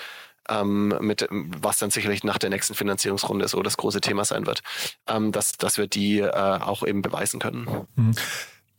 ähm, 0.49 0.95
mit 1.01 1.27
was 1.29 1.77
dann 1.77 1.91
sicherlich 1.91 2.23
nach 2.23 2.37
der 2.37 2.49
nächsten 2.49 2.73
Finanzierungsrunde 2.73 3.47
so 3.47 3.61
das 3.61 3.77
große 3.77 4.01
Thema 4.01 4.25
sein 4.25 4.45
wird, 4.45 4.61
ähm, 5.07 5.31
dass, 5.31 5.53
dass 5.53 5.77
wir 5.77 5.87
die 5.87 6.19
äh, 6.19 6.31
auch 6.31 6.83
eben 6.83 7.01
beweisen 7.01 7.39
können. 7.39 7.87
Mhm. 7.95 8.15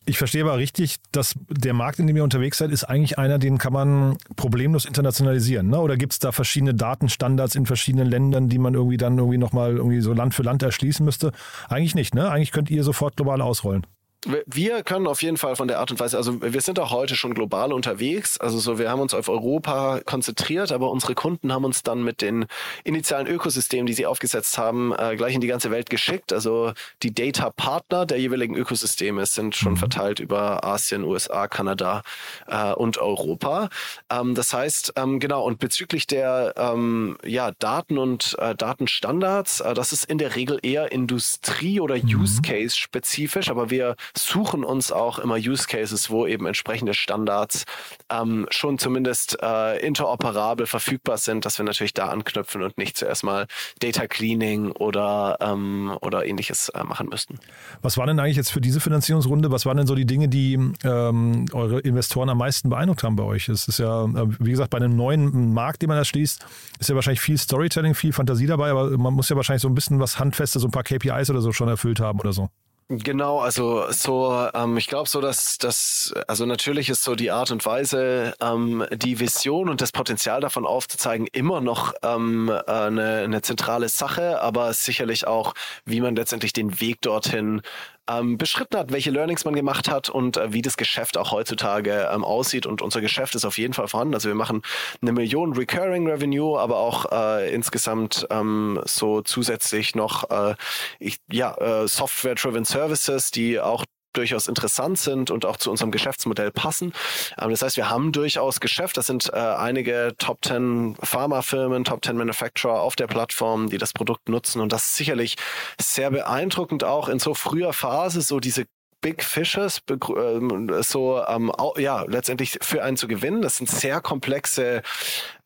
Ich 0.09 0.17
verstehe 0.17 0.43
aber 0.43 0.57
richtig, 0.57 0.97
dass 1.13 1.35
der 1.51 1.75
Markt, 1.75 1.99
in 1.99 2.07
dem 2.07 2.17
ihr 2.17 2.25
unterwegs 2.25 2.57
seid, 2.57 2.71
ist 2.71 2.85
eigentlich 2.85 3.19
einer, 3.19 3.39
den 3.39 3.59
kann 3.59 3.75
man 3.75 4.17
problemlos 4.37 4.87
internationalisieren. 4.87 5.69
Ne? 5.69 5.79
Oder 5.79 5.99
gibt 5.99 6.15
es 6.15 6.19
da 6.19 6.33
verschiedene 6.33 6.73
Datenstandards 6.73 7.55
in 7.55 7.67
verschiedenen 7.67 8.09
Ländern, 8.09 8.49
die 8.49 8.57
man 8.57 8.73
irgendwie 8.73 8.97
dann 8.97 9.19
irgendwie 9.19 9.37
nochmal 9.37 9.77
irgendwie 9.77 10.01
so 10.01 10.15
Land 10.15 10.33
für 10.33 10.43
Land 10.43 10.63
erschließen 10.63 11.05
müsste? 11.05 11.33
Eigentlich 11.69 11.95
nicht, 11.95 12.15
ne? 12.15 12.31
Eigentlich 12.31 12.53
könnt 12.53 12.71
ihr 12.71 12.85
sofort 12.85 13.17
global 13.17 13.43
ausrollen. 13.43 13.87
Wir 14.27 14.83
können 14.83 15.07
auf 15.07 15.23
jeden 15.23 15.37
Fall 15.37 15.55
von 15.55 15.69
der 15.69 15.79
Art 15.79 15.93
und 15.93 16.01
Weise, 16.01 16.17
also 16.17 16.43
wir 16.43 16.61
sind 16.61 16.81
auch 16.81 16.91
heute 16.91 17.15
schon 17.15 17.35
global 17.35 17.73
unterwegs. 17.73 18.39
Also 18.39 18.59
so, 18.59 18.79
wir 18.79 18.91
haben 18.91 19.01
uns 19.01 19.15
auf 19.15 19.29
Europa 19.29 20.01
konzentriert, 20.05 20.73
aber 20.73 20.91
unsere 20.91 21.15
Kunden 21.15 21.53
haben 21.53 21.65
uns 21.65 21.85
dann 21.85 22.03
mit 22.03 22.21
den 22.21 22.47
initialen 22.83 23.29
Ökosystemen, 23.29 23.87
die 23.87 23.93
sie 23.93 24.07
aufgesetzt 24.07 24.59
haben, 24.59 24.93
äh, 24.93 25.15
gleich 25.17 25.35
in 25.35 25.41
die 25.41 25.47
ganze 25.47 25.71
Welt 25.71 25.89
geschickt. 25.89 26.33
Also 26.33 26.73
die 27.05 27.15
Data 27.15 27.51
Partner 27.51 28.07
der 28.07 28.19
jeweiligen 28.19 28.57
Ökosysteme 28.57 29.25
sind 29.25 29.55
schon 29.55 29.73
mhm. 29.73 29.79
verteilt 29.79 30.19
über 30.19 30.65
Asien, 30.65 31.05
USA, 31.05 31.47
Kanada 31.47 32.03
äh, 32.49 32.73
und 32.73 32.99
Europa. 32.99 33.69
Ähm, 34.11 34.35
das 34.35 34.53
heißt, 34.53 34.95
ähm, 34.97 35.21
genau, 35.21 35.45
und 35.45 35.61
bezüglich 35.61 36.09
der 36.09 36.55
ähm, 36.57 37.19
ja, 37.25 37.53
Daten 37.53 37.99
und 37.99 38.37
äh, 38.41 38.57
Datenstandards, 38.57 39.61
äh, 39.61 39.75
das 39.75 39.93
ist 39.93 40.07
in 40.07 40.19
der 40.19 40.35
Regel 40.35 40.59
eher 40.63 40.91
Industrie- 40.91 41.79
oder 41.79 41.97
mhm. 41.97 42.23
Use 42.23 42.43
Case 42.43 42.77
spezifisch, 42.77 43.49
aber 43.49 43.71
wir 43.71 43.95
suchen 44.17 44.65
uns 44.65 44.93
auch 44.93 45.19
immer 45.19 45.37
Use 45.37 45.67
Cases, 45.67 46.11
wo 46.11 46.27
eben 46.27 46.47
entsprechende 46.47 46.95
Standards 46.95 47.65
ähm, 48.11 48.47
schon 48.51 48.79
zumindest 48.79 49.39
äh, 49.43 49.79
interoperabel 49.85 50.67
verfügbar 50.67 51.19
sind, 51.19 51.45
dass 51.45 51.59
wir 51.59 51.65
natürlich 51.65 51.95
da 51.95 52.09
anknüpfen 52.09 52.63
und 52.63 52.79
nicht 52.79 52.97
zuerst 52.97 53.25
mal 53.25 53.47
Data 53.81 54.07
Cleaning 54.07 54.73
oder, 54.73 55.39
ähm, 55.41 55.97
oder 56.01 56.27
ähnliches 56.27 56.69
äh, 56.71 56.85
machen 56.85 57.09
müssten. 57.09 57.39
Was 57.83 57.97
waren 57.97 58.09
denn 58.09 58.21
eigentlich 58.21 58.37
jetzt 58.37 58.51
für 58.51 58.61
diese 58.61 58.81
Finanzierungsrunde, 58.81 59.51
was 59.51 59.67
waren 59.67 59.77
denn 59.77 59.87
so 59.87 59.95
die 59.95 60.07
Dinge, 60.07 60.29
die 60.29 60.55
ähm, 60.85 61.47
eure 61.53 61.81
Investoren 61.81 62.29
am 62.29 62.39
meisten 62.39 62.69
beeindruckt 62.71 63.03
haben 63.03 63.17
bei 63.17 63.25
euch? 63.25 63.49
Es 63.49 63.69
ist 63.69 63.79
ja, 63.79 64.05
äh, 64.05 64.27
wie 64.39 64.51
gesagt, 64.51 64.71
bei 64.71 64.79
einem 64.79 64.97
neuen 64.97 65.53
Markt, 65.53 65.83
den 65.83 65.89
man 65.89 65.99
erschließt, 65.99 66.45
ist 66.79 66.89
ja 66.89 66.95
wahrscheinlich 66.95 67.21
viel 67.21 67.39
Storytelling, 67.39 67.95
viel 67.95 68.13
Fantasie 68.13 68.47
dabei, 68.47 68.71
aber 68.71 68.97
man 68.97 69.15
muss 69.15 69.29
ja 69.29 69.37
wahrscheinlich 69.37 69.63
so 69.63 69.69
ein 69.69 69.75
bisschen 69.75 70.01
was 70.01 70.19
Handfestes, 70.19 70.63
so 70.63 70.69
ein 70.69 70.73
paar 70.73 70.85
KPIs 70.85 71.31
oder 71.31 71.41
so 71.41 71.53
schon 71.53 71.69
erfüllt 71.69 72.01
haben 72.01 72.21
oder 72.21 72.33
so. 72.33 72.49
Genau, 72.91 73.41
also 73.41 73.93
so, 73.93 74.49
ähm, 74.55 74.79
ich 74.79 74.87
glaube 74.87 75.11
so, 75.11 75.21
dass 75.21 75.59
das, 75.59 76.15
also 76.27 76.47
natürlich 76.47 76.89
ist 76.89 77.05
so 77.05 77.15
die 77.17 77.31
Art 77.31 77.51
und 77.51 77.67
Weise, 77.67 78.33
ähm, 78.41 78.83
die 78.91 79.21
Vision 79.21 79.69
und 79.69 79.83
das 79.83 79.93
Potenzial 79.93 80.41
davon 80.41 80.65
aufzuzeigen, 80.65 81.27
immer 81.33 81.61
noch 81.61 81.93
ähm, 82.03 82.49
äh, 82.49 82.63
eine, 82.71 83.19
eine 83.25 83.43
zentrale 83.43 83.91
Sache, 83.91 84.41
aber 84.41 84.73
sicherlich 84.73 85.27
auch, 85.27 85.53
wie 85.85 86.01
man 86.01 86.17
letztendlich 86.17 86.55
den 86.55 86.81
Weg 86.81 87.03
dorthin 87.03 87.61
ähm, 88.09 88.39
beschritten 88.39 88.77
hat, 88.77 88.93
welche 88.93 89.11
Learnings 89.11 89.45
man 89.45 89.55
gemacht 89.55 89.89
hat 89.89 90.09
und 90.09 90.37
äh, 90.37 90.53
wie 90.53 90.63
das 90.63 90.77
Geschäft 90.77 91.17
auch 91.17 91.33
heutzutage 91.33 92.09
ähm, 92.13 92.25
aussieht. 92.25 92.67
Und 92.67 92.83
unser 92.83 93.01
Geschäft 93.01 93.35
ist 93.35 93.45
auf 93.45 93.59
jeden 93.59 93.75
Fall 93.75 93.89
vorhanden. 93.89 94.15
Also 94.15 94.29
wir 94.29 94.35
machen 94.35 94.63
eine 95.01 95.13
Million 95.13 95.53
Recurring 95.55 96.09
Revenue, 96.09 96.59
aber 96.59 96.79
auch 96.79 97.11
äh, 97.13 97.53
insgesamt 97.55 98.27
ähm, 98.31 98.81
so 98.85 99.23
zusätzlich 99.23 99.95
noch 99.95 100.31
äh, 100.31 100.55
ich, 100.99 101.19
ja, 101.31 101.55
äh, 101.57 101.89
Software-Driven 101.89 102.65
Services, 102.65 103.31
die 103.31 103.61
auch 103.61 103.85
durchaus 104.19 104.49
interessant 104.49 104.99
sind 104.99 105.31
und 105.31 105.47
auch 105.47 105.57
zu 105.57 105.71
unserem 105.71 105.91
Geschäftsmodell 105.91 106.51
passen. 106.51 106.93
Ähm, 107.41 107.51
das 107.51 107.63
heißt, 107.63 107.77
wir 107.77 107.89
haben 107.89 108.13
durchaus 108.13 108.61
Geschäft. 108.61 108.97
Das 108.97 109.07
sind 109.07 109.31
äh, 109.33 109.37
einige 109.37 110.15
Top 110.19 110.45
10 110.45 110.97
Pharmafirmen, 111.03 111.85
Top 111.85 112.05
10 112.05 112.17
Manufacturer 112.17 112.81
auf 112.81 112.97
der 112.97 113.07
Plattform, 113.07 113.71
die 113.71 113.79
das 113.79 113.93
Produkt 113.93 114.29
nutzen. 114.29 114.61
Und 114.61 114.73
das 114.73 114.87
ist 114.87 114.95
sicherlich 114.97 115.37
sehr 115.81 116.11
beeindruckend 116.11 116.85
auch 116.85 117.09
in 117.09 117.19
so 117.19 117.35
früher 117.35 117.73
Phase, 117.73 118.21
so 118.21 118.41
diese 118.41 118.67
Big 119.01 119.23
Fishes 119.23 119.81
ähm, 119.89 120.71
so 120.81 121.23
ähm, 121.29 121.53
ja 121.77 122.03
letztendlich 122.03 122.59
für 122.61 122.83
einen 122.83 122.97
zu 122.97 123.07
gewinnen. 123.07 123.43
Das 123.43 123.57
sind 123.57 123.71
sehr 123.71 124.01
komplexe 124.01 124.83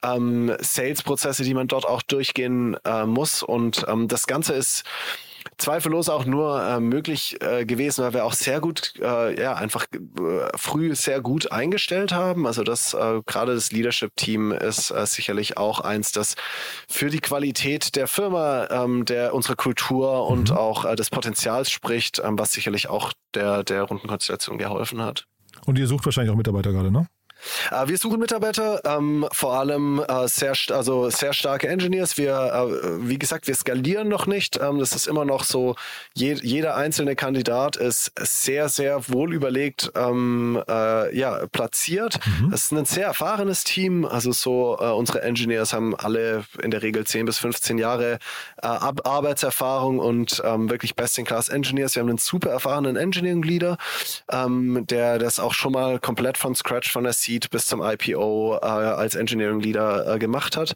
ähm, 0.03 0.57
Sales-Prozesse, 0.59 1.45
die 1.45 1.53
man 1.53 1.69
dort 1.69 1.85
auch 1.85 2.01
durchgehen 2.01 2.79
äh, 2.85 3.05
muss 3.05 3.43
und 3.43 3.85
ähm, 3.89 4.09
das 4.09 4.27
Ganze 4.27 4.55
ist 4.55 4.85
zweifellos 5.59 6.09
auch 6.09 6.25
nur 6.25 6.63
äh, 6.63 6.81
möglich 6.81 7.37
äh, 7.41 7.65
gewesen, 7.65 8.05
weil 8.05 8.15
wir 8.15 8.25
auch 8.25 8.33
sehr 8.33 8.61
gut, 8.61 8.95
äh, 9.01 9.41
ja, 9.41 9.55
einfach 9.55 9.87
äh, 9.93 9.99
früh 10.57 10.95
sehr 10.95 11.21
gut 11.21 11.53
eingestellt 11.53 12.13
haben. 12.13 12.47
Also 12.47 12.63
das 12.63 12.95
äh, 12.95 13.21
gerade 13.27 13.55
das 13.55 13.73
Leadership-Team 13.73 14.53
ist 14.53 14.91
äh, 14.91 15.07
sicherlich 15.07 15.57
auch 15.57 15.81
eins, 15.81 16.13
das 16.13 16.35
für 16.89 17.11
die 17.11 17.21
Qualität 17.21 17.97
der 17.97 18.07
Firma, 18.07 18.69
ähm, 18.71 19.05
der 19.05 19.35
unserer 19.35 19.57
Kultur 19.57 20.27
und 20.27 20.51
mhm. 20.51 20.57
auch 20.57 20.95
des 20.95 21.11
Potenzials 21.11 21.71
spricht, 21.71 22.21
ähm, 22.25 22.39
was 22.39 22.53
sicherlich 22.53 22.89
auch 22.89 23.13
der, 23.35 23.65
der 23.65 23.83
Rundenkonstellation 23.83 24.59
geholfen 24.59 25.03
hat. 25.03 25.27
Und 25.65 25.79
ihr 25.79 25.87
sucht 25.87 26.05
wahrscheinlich 26.05 26.33
auch 26.33 26.37
Mitarbeiter 26.37 26.73
gerade, 26.73 26.91
ne? 26.91 27.07
Äh, 27.71 27.89
wir 27.89 27.99
suchen 27.99 28.21
Mitarbeiter, 28.21 28.81
ähm, 28.85 29.27
vor 29.33 29.55
allem 29.55 30.03
äh, 30.07 30.29
sehr, 30.29 30.55
also 30.71 31.11
sehr 31.11 31.33
starke 31.33 31.69
Engineers. 31.69 32.17
Wir, 32.17 32.33
äh, 32.33 33.09
wie 33.09 33.19
gesagt, 33.19 33.47
wir 33.47 33.55
skalieren 33.55 34.09
noch 34.09 34.27
nicht. 34.27 34.59
Ähm, 34.61 34.79
das 34.79 34.93
ist 34.93 35.07
immer 35.07 35.25
noch 35.25 35.45
so, 35.45 35.77
je, 36.15 36.35
jeder 36.43 36.77
einzelne 36.77 37.17
Kandidat 37.17 37.77
ist 37.77 38.13
sehr, 38.19 38.69
sehr 38.69 39.09
wohl 39.09 39.35
überlegt 39.35 39.93
ähm, 39.95 40.63
äh, 40.69 41.17
ja, 41.17 41.47
platziert. 41.49 42.19
Mhm. 42.41 42.53
Es 42.53 42.65
ist 42.65 42.73
ein 42.73 42.85
sehr 42.85 43.07
erfahrenes 43.07 43.65
Team. 43.65 44.05
Also 44.05 44.33
so, 44.33 44.79
äh, 44.81 44.85
unsere 44.91 45.23
Engineers 45.23 45.73
haben 45.73 45.95
alle 45.95 46.45
in 46.63 46.71
der 46.71 46.83
Regel 46.83 47.07
10 47.07 47.27
bis 47.27 47.39
15 47.39 47.79
Jahre 47.79 48.19
äh, 48.63 48.67
Arbeitserfahrung 48.67 49.99
und 49.99 50.43
ähm, 50.45 50.71
wirklich 50.71 50.95
Best-in-Class-Engineers. 50.95 51.95
Wir 51.95 52.03
haben 52.03 52.09
einen 52.09 52.19
super 52.19 52.51
erfahrenen 52.51 52.97
Engineering-Leader, 52.97 53.77
ähm, 54.31 54.87
der 54.89 55.19
das 55.19 55.41
auch 55.41 55.55
schon 55.55 55.73
mal 55.73 55.99
komplett 55.99 56.39
von 56.39 56.55
Scratch 56.55 56.91
von 56.93 57.05
der 57.05 57.13
C 57.13 57.32
Seed 57.33 57.51
bis 57.51 57.67
zum 57.67 57.83
IPO 57.83 58.59
äh, 58.61 58.67
als 58.67 59.15
Engineering 59.15 59.61
Leader 59.61 60.15
äh, 60.15 60.19
gemacht 60.19 60.57
hat. 60.57 60.75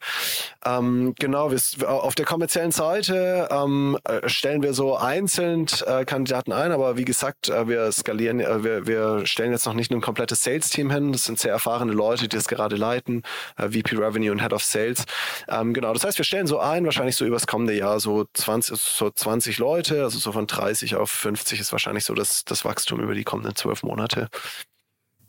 Ähm, 0.64 1.14
genau, 1.18 1.50
wir, 1.50 1.60
auf 1.88 2.14
der 2.14 2.24
kommerziellen 2.24 2.72
Seite 2.72 3.48
ähm, 3.50 3.98
äh, 4.04 4.28
stellen 4.28 4.62
wir 4.62 4.72
so 4.72 4.96
einzeln 4.96 5.66
äh, 5.86 6.04
Kandidaten 6.04 6.52
ein, 6.52 6.72
aber 6.72 6.96
wie 6.96 7.04
gesagt, 7.04 7.48
äh, 7.48 7.68
wir 7.68 7.92
skalieren, 7.92 8.40
äh, 8.40 8.64
wir, 8.64 8.86
wir 8.86 9.26
stellen 9.26 9.52
jetzt 9.52 9.66
noch 9.66 9.74
nicht 9.74 9.90
ein 9.92 10.00
komplettes 10.00 10.42
Sales-Team 10.42 10.90
hin. 10.90 11.12
Das 11.12 11.24
sind 11.24 11.38
sehr 11.38 11.52
erfahrene 11.52 11.92
Leute, 11.92 12.28
die 12.28 12.36
das 12.36 12.48
gerade 12.48 12.76
leiten, 12.76 13.22
VP 13.56 13.96
Revenue 13.96 14.32
und 14.32 14.40
Head 14.40 14.52
of 14.52 14.64
Sales. 14.64 15.04
Ähm, 15.48 15.74
genau, 15.74 15.92
das 15.92 16.04
heißt, 16.04 16.18
wir 16.18 16.24
stellen 16.24 16.46
so 16.46 16.58
ein, 16.58 16.84
wahrscheinlich 16.84 17.16
so 17.16 17.24
übers 17.24 17.46
kommende 17.46 17.74
Jahr 17.74 18.00
so 18.00 18.24
20, 18.32 18.78
so 18.80 19.10
20 19.10 19.58
Leute, 19.58 20.02
also 20.02 20.18
so 20.18 20.32
von 20.32 20.46
30 20.46 20.96
auf 20.96 21.10
50 21.10 21.60
ist 21.60 21.72
wahrscheinlich 21.72 22.04
so 22.04 22.14
das, 22.14 22.44
das 22.44 22.64
Wachstum 22.64 23.00
über 23.00 23.14
die 23.14 23.24
kommenden 23.24 23.54
zwölf 23.56 23.82
Monate. 23.82 24.28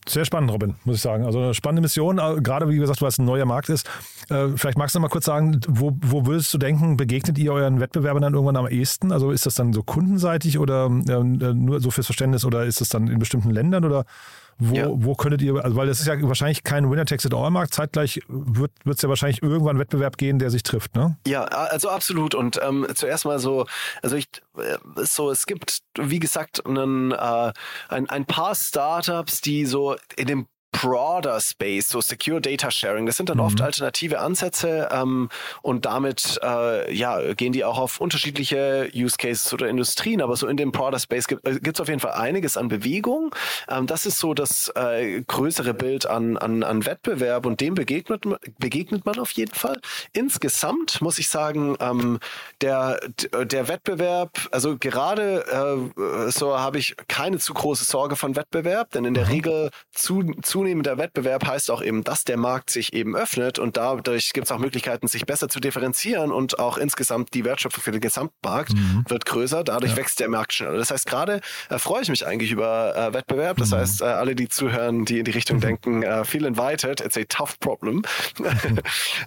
Sehr 0.07 0.23
spannend, 0.23 0.51
Robin, 0.51 0.75
muss 0.85 0.97
ich 0.97 1.01
sagen. 1.01 1.25
Also 1.25 1.39
eine 1.39 1.53
spannende 1.53 1.81
Mission, 1.81 2.17
äh, 2.17 2.41
gerade 2.41 2.69
wie 2.69 2.77
gesagt, 2.77 3.01
weil 3.01 3.09
es 3.09 3.19
ein 3.19 3.25
neuer 3.25 3.45
Markt 3.45 3.69
ist. 3.69 3.89
Äh, 4.29 4.49
vielleicht 4.55 4.77
magst 4.77 4.95
du 4.95 4.99
noch 4.99 5.03
mal 5.03 5.09
kurz 5.09 5.25
sagen, 5.25 5.59
wo, 5.67 5.97
wo 6.01 6.25
würdest 6.25 6.53
du 6.53 6.57
denken, 6.57 6.95
begegnet 6.95 7.37
ihr 7.37 7.51
euren 7.51 7.79
Wettbewerbern 7.81 8.21
dann 8.21 8.33
irgendwann 8.33 8.55
am 8.55 8.67
ehesten? 8.67 9.11
Also 9.11 9.31
ist 9.31 9.45
das 9.45 9.55
dann 9.55 9.73
so 9.73 9.83
kundenseitig 9.83 10.59
oder 10.59 10.85
äh, 10.85 11.23
nur 11.23 11.81
so 11.81 11.91
fürs 11.91 12.07
Verständnis 12.07 12.45
oder 12.45 12.65
ist 12.65 12.79
das 12.79 12.89
dann 12.89 13.07
in 13.07 13.19
bestimmten 13.19 13.49
Ländern 13.49 13.83
oder 13.83 14.05
wo, 14.59 14.75
ja. 14.75 14.87
wo 14.89 15.15
könntet 15.15 15.41
ihr, 15.41 15.55
also 15.63 15.75
weil 15.75 15.87
das 15.87 15.99
ist 15.99 16.07
ja 16.07 16.21
wahrscheinlich 16.21 16.63
kein 16.63 16.89
Winner-Takes-it-all-Markt, 16.89 17.73
zeitgleich 17.73 18.21
wird 18.27 18.71
es 18.85 19.01
ja 19.01 19.09
wahrscheinlich 19.09 19.43
irgendwann 19.43 19.71
einen 19.71 19.79
Wettbewerb 19.79 20.17
gehen, 20.17 20.39
der 20.39 20.49
sich 20.49 20.63
trifft, 20.63 20.95
ne? 20.95 21.17
Ja, 21.27 21.43
also 21.43 21.89
absolut. 21.89 22.33
Und 22.33 22.59
ähm, 22.63 22.87
zuerst 22.95 23.25
mal 23.25 23.39
so, 23.39 23.65
also 24.01 24.15
ich, 24.15 24.27
äh, 24.57 24.77
so, 25.03 25.29
es 25.29 25.45
gibt, 25.45 25.81
wie 25.99 26.19
gesagt, 26.19 26.65
einen, 26.65 27.11
äh, 27.11 27.53
ein, 27.89 28.09
ein 28.09 28.25
paar 28.25 28.55
Startups, 28.55 29.41
die 29.41 29.65
so 29.65 29.95
in 30.15 30.27
dem 30.27 30.47
broader 30.71 31.39
Space, 31.41 31.89
so 31.89 32.01
Secure 32.01 32.41
Data 32.41 32.69
Sharing. 32.69 33.05
Das 33.05 33.17
sind 33.17 33.29
dann 33.29 33.37
mhm. 33.37 33.43
oft 33.43 33.61
alternative 33.61 34.19
Ansätze 34.19 34.89
ähm, 34.91 35.29
und 35.61 35.85
damit 35.85 36.39
äh, 36.43 36.93
ja, 36.93 37.33
gehen 37.33 37.53
die 37.53 37.63
auch 37.63 37.77
auf 37.77 37.99
unterschiedliche 37.99 38.89
Use 38.93 39.17
Cases 39.17 39.53
oder 39.53 39.67
Industrien. 39.67 40.21
Aber 40.21 40.35
so 40.35 40.47
in 40.47 40.57
dem 40.57 40.71
broader 40.71 40.99
Space 40.99 41.27
gibt 41.27 41.45
es 41.45 41.79
äh, 41.79 41.81
auf 41.81 41.87
jeden 41.87 41.99
Fall 41.99 42.13
einiges 42.13 42.57
an 42.57 42.67
Bewegung. 42.67 43.33
Ähm, 43.69 43.87
das 43.87 44.05
ist 44.05 44.19
so 44.19 44.33
das 44.33 44.71
äh, 44.75 45.21
größere 45.21 45.73
Bild 45.73 46.05
an, 46.05 46.37
an, 46.37 46.63
an 46.63 46.85
Wettbewerb 46.85 47.45
und 47.45 47.59
dem 47.61 47.73
begegnet, 47.73 48.23
begegnet 48.59 49.05
man 49.05 49.19
auf 49.19 49.31
jeden 49.31 49.53
Fall. 49.53 49.79
Insgesamt 50.13 51.01
muss 51.01 51.17
ich 51.17 51.29
sagen, 51.29 51.75
ähm, 51.79 52.19
der, 52.61 52.99
der 53.43 53.67
Wettbewerb, 53.67 54.47
also 54.51 54.77
gerade 54.77 55.91
äh, 55.97 56.31
so 56.31 56.57
habe 56.57 56.77
ich 56.77 56.95
keine 57.07 57.39
zu 57.39 57.53
große 57.53 57.85
Sorge 57.85 58.15
von 58.15 58.35
Wettbewerb, 58.35 58.91
denn 58.91 59.05
in 59.05 59.13
der 59.13 59.25
mhm. 59.25 59.31
Regel 59.31 59.69
zu, 59.91 60.23
zu 60.41 60.56
zunehmender 60.57 60.97
Wettbewerb 60.97 61.45
heißt 61.45 61.69
auch 61.69 61.83
eben, 61.83 62.03
dass 62.03 62.23
der 62.23 62.35
Markt 62.35 62.71
sich 62.71 62.91
eben 62.93 63.15
öffnet 63.15 63.59
und 63.59 63.77
dadurch 63.77 64.33
gibt 64.33 64.47
es 64.47 64.51
auch 64.51 64.57
Möglichkeiten, 64.57 65.07
sich 65.07 65.27
besser 65.27 65.49
zu 65.49 65.59
differenzieren 65.59 66.31
und 66.31 66.57
auch 66.57 66.79
insgesamt 66.79 67.35
die 67.35 67.45
Wertschöpfung 67.45 67.83
für 67.83 67.91
den 67.91 68.01
Gesamtmarkt 68.01 68.73
mhm. 68.73 69.05
wird 69.07 69.27
größer. 69.27 69.63
Dadurch 69.63 69.91
ja. 69.91 69.97
wächst 69.97 70.19
der 70.19 70.29
Markt 70.29 70.53
schneller. 70.53 70.79
Das 70.79 70.89
heißt, 70.89 71.05
gerade 71.05 71.41
äh, 71.69 71.77
freue 71.77 72.01
ich 72.01 72.09
mich 72.09 72.25
eigentlich 72.25 72.51
über 72.51 72.95
äh, 72.95 73.13
Wettbewerb. 73.13 73.57
Das 73.57 73.69
mhm. 73.69 73.75
heißt, 73.75 74.01
äh, 74.01 74.05
alle, 74.05 74.33
die 74.33 74.49
zuhören, 74.49 75.05
die 75.05 75.19
in 75.19 75.25
die 75.25 75.31
Richtung 75.31 75.57
mhm. 75.57 75.61
denken, 75.61 76.01
äh, 76.01 76.25
feel 76.25 76.45
invited, 76.45 77.01
it's 77.01 77.17
a 77.17 77.23
tough 77.29 77.59
problem. 77.59 78.01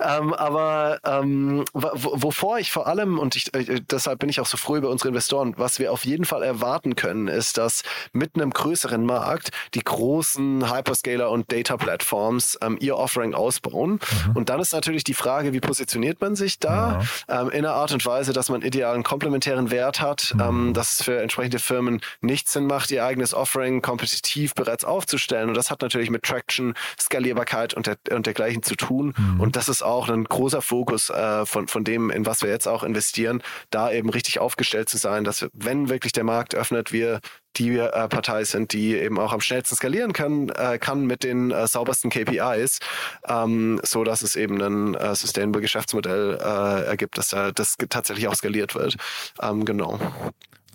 ähm, 0.05 0.35
aber 0.35 0.99
ähm, 1.05 1.65
wovor 1.73 2.59
ich 2.59 2.73
vor 2.73 2.89
allem, 2.89 3.21
und 3.21 3.37
ich, 3.37 3.55
äh, 3.55 3.81
deshalb 3.89 4.19
bin 4.19 4.29
ich 4.29 4.41
auch 4.41 4.47
so 4.47 4.57
froh 4.57 4.79
über 4.79 4.91
unsere 4.91 5.11
Investoren, 5.11 5.55
was 5.59 5.79
wir 5.79 5.93
auf 5.93 6.05
jeden 6.05 6.25
Fall 6.25 6.43
erwarten 6.43 6.97
können, 6.97 7.29
ist, 7.29 7.57
dass 7.57 7.85
mit 8.13 8.35
einem 8.35 8.51
größeren 8.51 9.07
Markt 9.07 9.51
die 9.75 9.85
großen 9.85 10.75
Hyperscaler 10.75 11.20
Hyperscaler 11.21 11.31
und 11.31 11.53
Data 11.53 11.77
Platforms 11.77 12.59
ähm, 12.63 12.79
ihr 12.81 12.97
Offering 12.97 13.35
ausbauen. 13.35 13.93
Mhm. 14.27 14.37
Und 14.37 14.49
dann 14.49 14.61
ist 14.61 14.73
natürlich 14.73 15.05
die 15.05 15.15
Frage, 15.15 15.53
wie 15.53 15.61
positioniert 15.61 16.21
man 16.21 16.35
sich 16.35 16.59
da 16.59 17.03
ja. 17.29 17.43
ähm, 17.43 17.51
in 17.51 17.65
einer 17.65 17.75
Art 17.75 17.93
und 17.93 18.05
Weise, 18.05 18.33
dass 18.33 18.49
man 18.49 18.63
idealen 18.63 19.03
komplementären 19.03 19.71
Wert 19.71 20.01
hat, 20.01 20.33
mhm. 20.35 20.41
ähm, 20.41 20.75
dass 20.75 20.93
es 20.93 21.03
für 21.03 21.21
entsprechende 21.21 21.59
Firmen 21.59 22.01
nichts 22.21 22.53
Sinn 22.53 22.67
macht, 22.67 22.91
ihr 22.91 23.05
eigenes 23.05 23.35
Offering 23.35 23.83
kompetitiv 23.83 24.55
bereits 24.55 24.85
aufzustellen. 24.85 25.49
Und 25.49 25.57
das 25.57 25.71
hat 25.71 25.83
natürlich 25.83 26.11
mit 26.11 26.23
Traction, 26.23 26.75
Skalierbarkeit 26.99 27.75
und, 27.75 27.87
der, 27.87 27.97
und 28.11 28.27
dergleichen 28.27 28.63
zu 28.63 28.75
tun. 28.77 29.15
Mhm. 29.17 29.41
Und 29.41 29.57
das 29.57 29.69
ist 29.69 29.83
auch 29.83 30.09
ein 30.09 30.25
großer 30.25 30.63
Fokus 30.63 31.11
äh, 31.11 31.47
von, 31.47 31.69
von 31.69 31.85
dem, 31.85 32.11
in 32.11 32.27
was 32.27 32.43
wir 32.43 32.51
jetzt 32.51 32.67
auch 32.67 32.83
investieren, 32.83 33.43
da 33.71 33.91
eben 33.91 34.11
richtig 34.11 34.39
aufgestellt 34.39 34.89
zu 34.89 34.97
sein, 34.97 35.25
dass 35.25 35.47
wenn 35.53 35.89
wirklich 35.89 36.13
der 36.13 36.25
Markt 36.25 36.55
öffnet, 36.55 36.93
wir 36.93 37.21
die 37.57 37.77
äh, 37.77 38.09
Partei 38.09 38.45
sind, 38.45 38.73
die 38.73 38.95
eben 38.95 39.19
auch 39.19 39.33
am 39.33 39.41
schnellsten 39.41 39.77
skalieren 39.77 40.13
kann, 40.13 40.49
äh, 40.51 40.79
kann 40.79 41.07
mit 41.07 41.25
den 41.25 41.51
äh, 41.51 41.67
saubersten 41.67 42.11
KPIs, 42.11 42.81
ähm, 43.29 43.81
so 43.85 44.05
dass 44.05 44.23
es 44.23 44.37
eben 44.37 44.61
ein 44.61 44.95
äh, 44.95 45.15
sustainable 45.15 45.61
Geschäftsmodell 45.61 46.39
äh, 46.41 46.87
ergibt, 46.87 47.19
dass 47.19 47.33
äh, 47.33 47.53
das 47.53 47.77
tatsächlich 47.89 48.29
auch 48.29 48.35
skaliert 48.35 48.75
wird. 48.75 48.97
Ähm, 49.43 49.65
genau. 49.65 49.99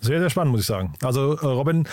Sehr, 0.00 0.20
sehr 0.20 0.30
spannend, 0.30 0.52
muss 0.52 0.60
ich 0.62 0.66
sagen. 0.66 0.94
Also 1.02 1.36
äh, 1.36 1.46
Robin, 1.46 1.88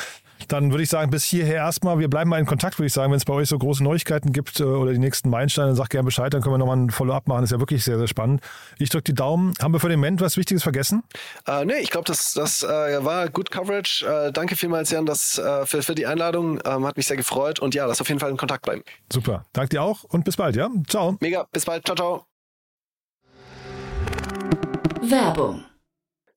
dann 0.48 0.72
würde 0.72 0.84
ich 0.84 0.90
sagen, 0.90 1.12
bis 1.12 1.24
hierher 1.24 1.56
erstmal. 1.56 2.00
Wir 2.00 2.10
bleiben 2.10 2.30
mal 2.30 2.40
in 2.40 2.46
Kontakt, 2.46 2.80
würde 2.80 2.88
ich 2.88 2.94
sagen. 2.94 3.12
Wenn 3.12 3.18
es 3.18 3.26
bei 3.26 3.34
euch 3.34 3.50
so 3.50 3.58
große 3.58 3.84
Neuigkeiten 3.84 4.32
gibt 4.34 4.60
äh, 4.60 4.64
oder 4.64 4.94
die 4.94 5.00
nächsten 5.00 5.30
Meilensteine, 5.30 5.76
sagt 5.76 5.92
gerne 5.92 6.06
Bescheid, 6.06 6.34
dann 6.34 6.42
können 6.42 6.54
wir 6.54 6.58
nochmal 6.58 6.78
ein 6.78 6.90
Follow-up 6.90 7.28
machen. 7.28 7.42
Das 7.42 7.50
ist 7.50 7.54
ja 7.54 7.60
wirklich 7.60 7.84
sehr, 7.84 7.98
sehr 7.98 8.08
spannend. 8.08 8.42
Ich 8.80 8.90
drücke 8.90 9.04
die 9.04 9.14
Daumen. 9.14 9.54
Haben 9.62 9.74
wir 9.74 9.80
für 9.80 9.90
den 9.90 10.00
Moment 10.00 10.22
was 10.22 10.38
Wichtiges 10.38 10.64
vergessen? 10.64 11.04
Äh, 11.48 11.66
nee, 11.66 11.80
ich 11.82 11.90
glaube, 11.90 12.06
das, 12.06 12.34
das 12.34 12.64
äh, 12.64 12.68
war 13.04 13.30
gut 13.30 13.52
Coverage. 13.52 14.06
Äh, 14.06 14.32
danke 14.32 14.56
vielmals, 14.56 14.92
Jan, 14.92 15.06
das, 15.06 15.38
äh, 15.38 15.66
für, 15.66 15.84
für 15.84 15.96
die 15.96 16.06
Einladung. 16.06 16.60
Ähm, 16.66 16.86
hat 16.86 16.98
mich 16.98 17.08
sehr 17.08 17.18
gefreut. 17.18 17.60
Und 17.60 17.76
ja, 17.76 17.86
lass 17.86 18.02
auf 18.02 18.08
jeden 18.08 18.20
Fall 18.20 18.30
in 18.30 18.38
Kontakt 18.38 18.64
bleiben. 18.64 18.84
Super. 19.12 19.46
Danke 19.54 19.70
dir 19.70 19.84
auch 19.84 20.04
und 20.04 20.26
bis 20.26 20.38
bald, 20.38 20.56
ja? 20.56 20.70
Ciao. 20.88 21.18
Mega. 21.20 21.48
Bis 21.52 21.66
bald. 21.66 21.86
Ciao, 21.86 21.96
ciao. 21.96 22.26
Werbung 25.02 25.64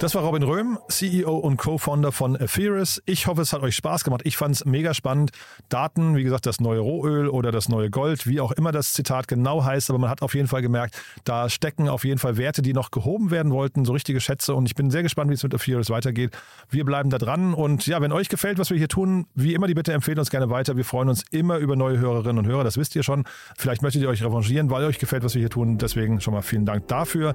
Das 0.00 0.14
war 0.14 0.22
Robin 0.22 0.44
Röhm, 0.44 0.78
CEO 0.86 1.36
und 1.36 1.56
Co-Founder 1.56 2.12
von 2.12 2.36
Ethereus. 2.36 3.02
Ich 3.04 3.26
hoffe, 3.26 3.42
es 3.42 3.52
hat 3.52 3.62
euch 3.62 3.74
Spaß 3.74 4.04
gemacht. 4.04 4.20
Ich 4.22 4.36
fand 4.36 4.54
es 4.54 4.64
mega 4.64 4.94
spannend. 4.94 5.32
Daten, 5.70 6.14
wie 6.14 6.22
gesagt, 6.22 6.46
das 6.46 6.60
neue 6.60 6.78
Rohöl 6.78 7.26
oder 7.28 7.50
das 7.50 7.68
neue 7.68 7.90
Gold, 7.90 8.28
wie 8.28 8.40
auch 8.40 8.52
immer 8.52 8.70
das 8.70 8.92
Zitat 8.92 9.26
genau 9.26 9.64
heißt, 9.64 9.90
aber 9.90 9.98
man 9.98 10.08
hat 10.08 10.22
auf 10.22 10.36
jeden 10.36 10.46
Fall 10.46 10.62
gemerkt, 10.62 11.02
da 11.24 11.50
stecken 11.50 11.88
auf 11.88 12.04
jeden 12.04 12.20
Fall 12.20 12.36
Werte, 12.36 12.62
die 12.62 12.74
noch 12.74 12.92
gehoben 12.92 13.32
werden 13.32 13.50
wollten, 13.50 13.84
so 13.84 13.92
richtige 13.92 14.20
Schätze. 14.20 14.54
Und 14.54 14.66
ich 14.66 14.76
bin 14.76 14.92
sehr 14.92 15.02
gespannt, 15.02 15.30
wie 15.30 15.34
es 15.34 15.42
mit 15.42 15.52
Ethereus 15.52 15.90
weitergeht. 15.90 16.30
Wir 16.70 16.84
bleiben 16.84 17.10
da 17.10 17.18
dran. 17.18 17.52
Und 17.52 17.88
ja, 17.88 18.00
wenn 18.00 18.12
euch 18.12 18.28
gefällt, 18.28 18.60
was 18.60 18.70
wir 18.70 18.78
hier 18.78 18.88
tun, 18.88 19.26
wie 19.34 19.54
immer 19.54 19.66
die 19.66 19.74
Bitte 19.74 19.92
empfehlen 19.92 20.20
uns 20.20 20.30
gerne 20.30 20.48
weiter. 20.48 20.76
Wir 20.76 20.84
freuen 20.84 21.08
uns 21.08 21.24
immer 21.32 21.58
über 21.58 21.74
neue 21.74 21.98
Hörerinnen 21.98 22.38
und 22.38 22.46
Hörer. 22.46 22.62
Das 22.62 22.76
wisst 22.76 22.94
ihr 22.94 23.02
schon. 23.02 23.24
Vielleicht 23.56 23.82
möchtet 23.82 24.02
ihr 24.02 24.08
euch 24.08 24.22
revanchieren, 24.22 24.70
weil 24.70 24.84
euch 24.84 25.00
gefällt, 25.00 25.24
was 25.24 25.34
wir 25.34 25.40
hier 25.40 25.50
tun. 25.50 25.76
Deswegen 25.76 26.20
schon 26.20 26.34
mal 26.34 26.42
vielen 26.42 26.66
Dank 26.66 26.86
dafür. 26.86 27.34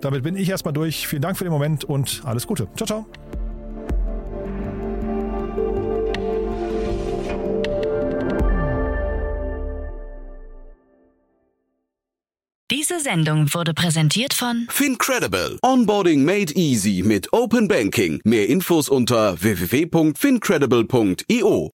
Damit 0.00 0.22
bin 0.22 0.36
ich 0.36 0.48
erstmal 0.48 0.72
durch. 0.72 1.06
Vielen 1.06 1.20
Dank 1.22 1.36
für 1.36 1.44
den 1.44 1.52
Moment 1.52 1.84
und 1.84 2.22
alles 2.24 2.46
Gute. 2.46 2.68
Ciao, 2.76 2.86
ciao. 2.86 3.06
Diese 12.70 13.00
Sendung 13.00 13.52
wurde 13.54 13.74
präsentiert 13.74 14.34
von 14.34 14.68
Fincredible. 14.70 15.58
Onboarding 15.62 16.24
made 16.24 16.54
easy 16.54 17.02
mit 17.04 17.32
Open 17.32 17.66
Banking. 17.66 18.20
Mehr 18.24 18.48
Infos 18.48 18.88
unter 18.88 19.40
www.fincredible.io. 19.40 21.72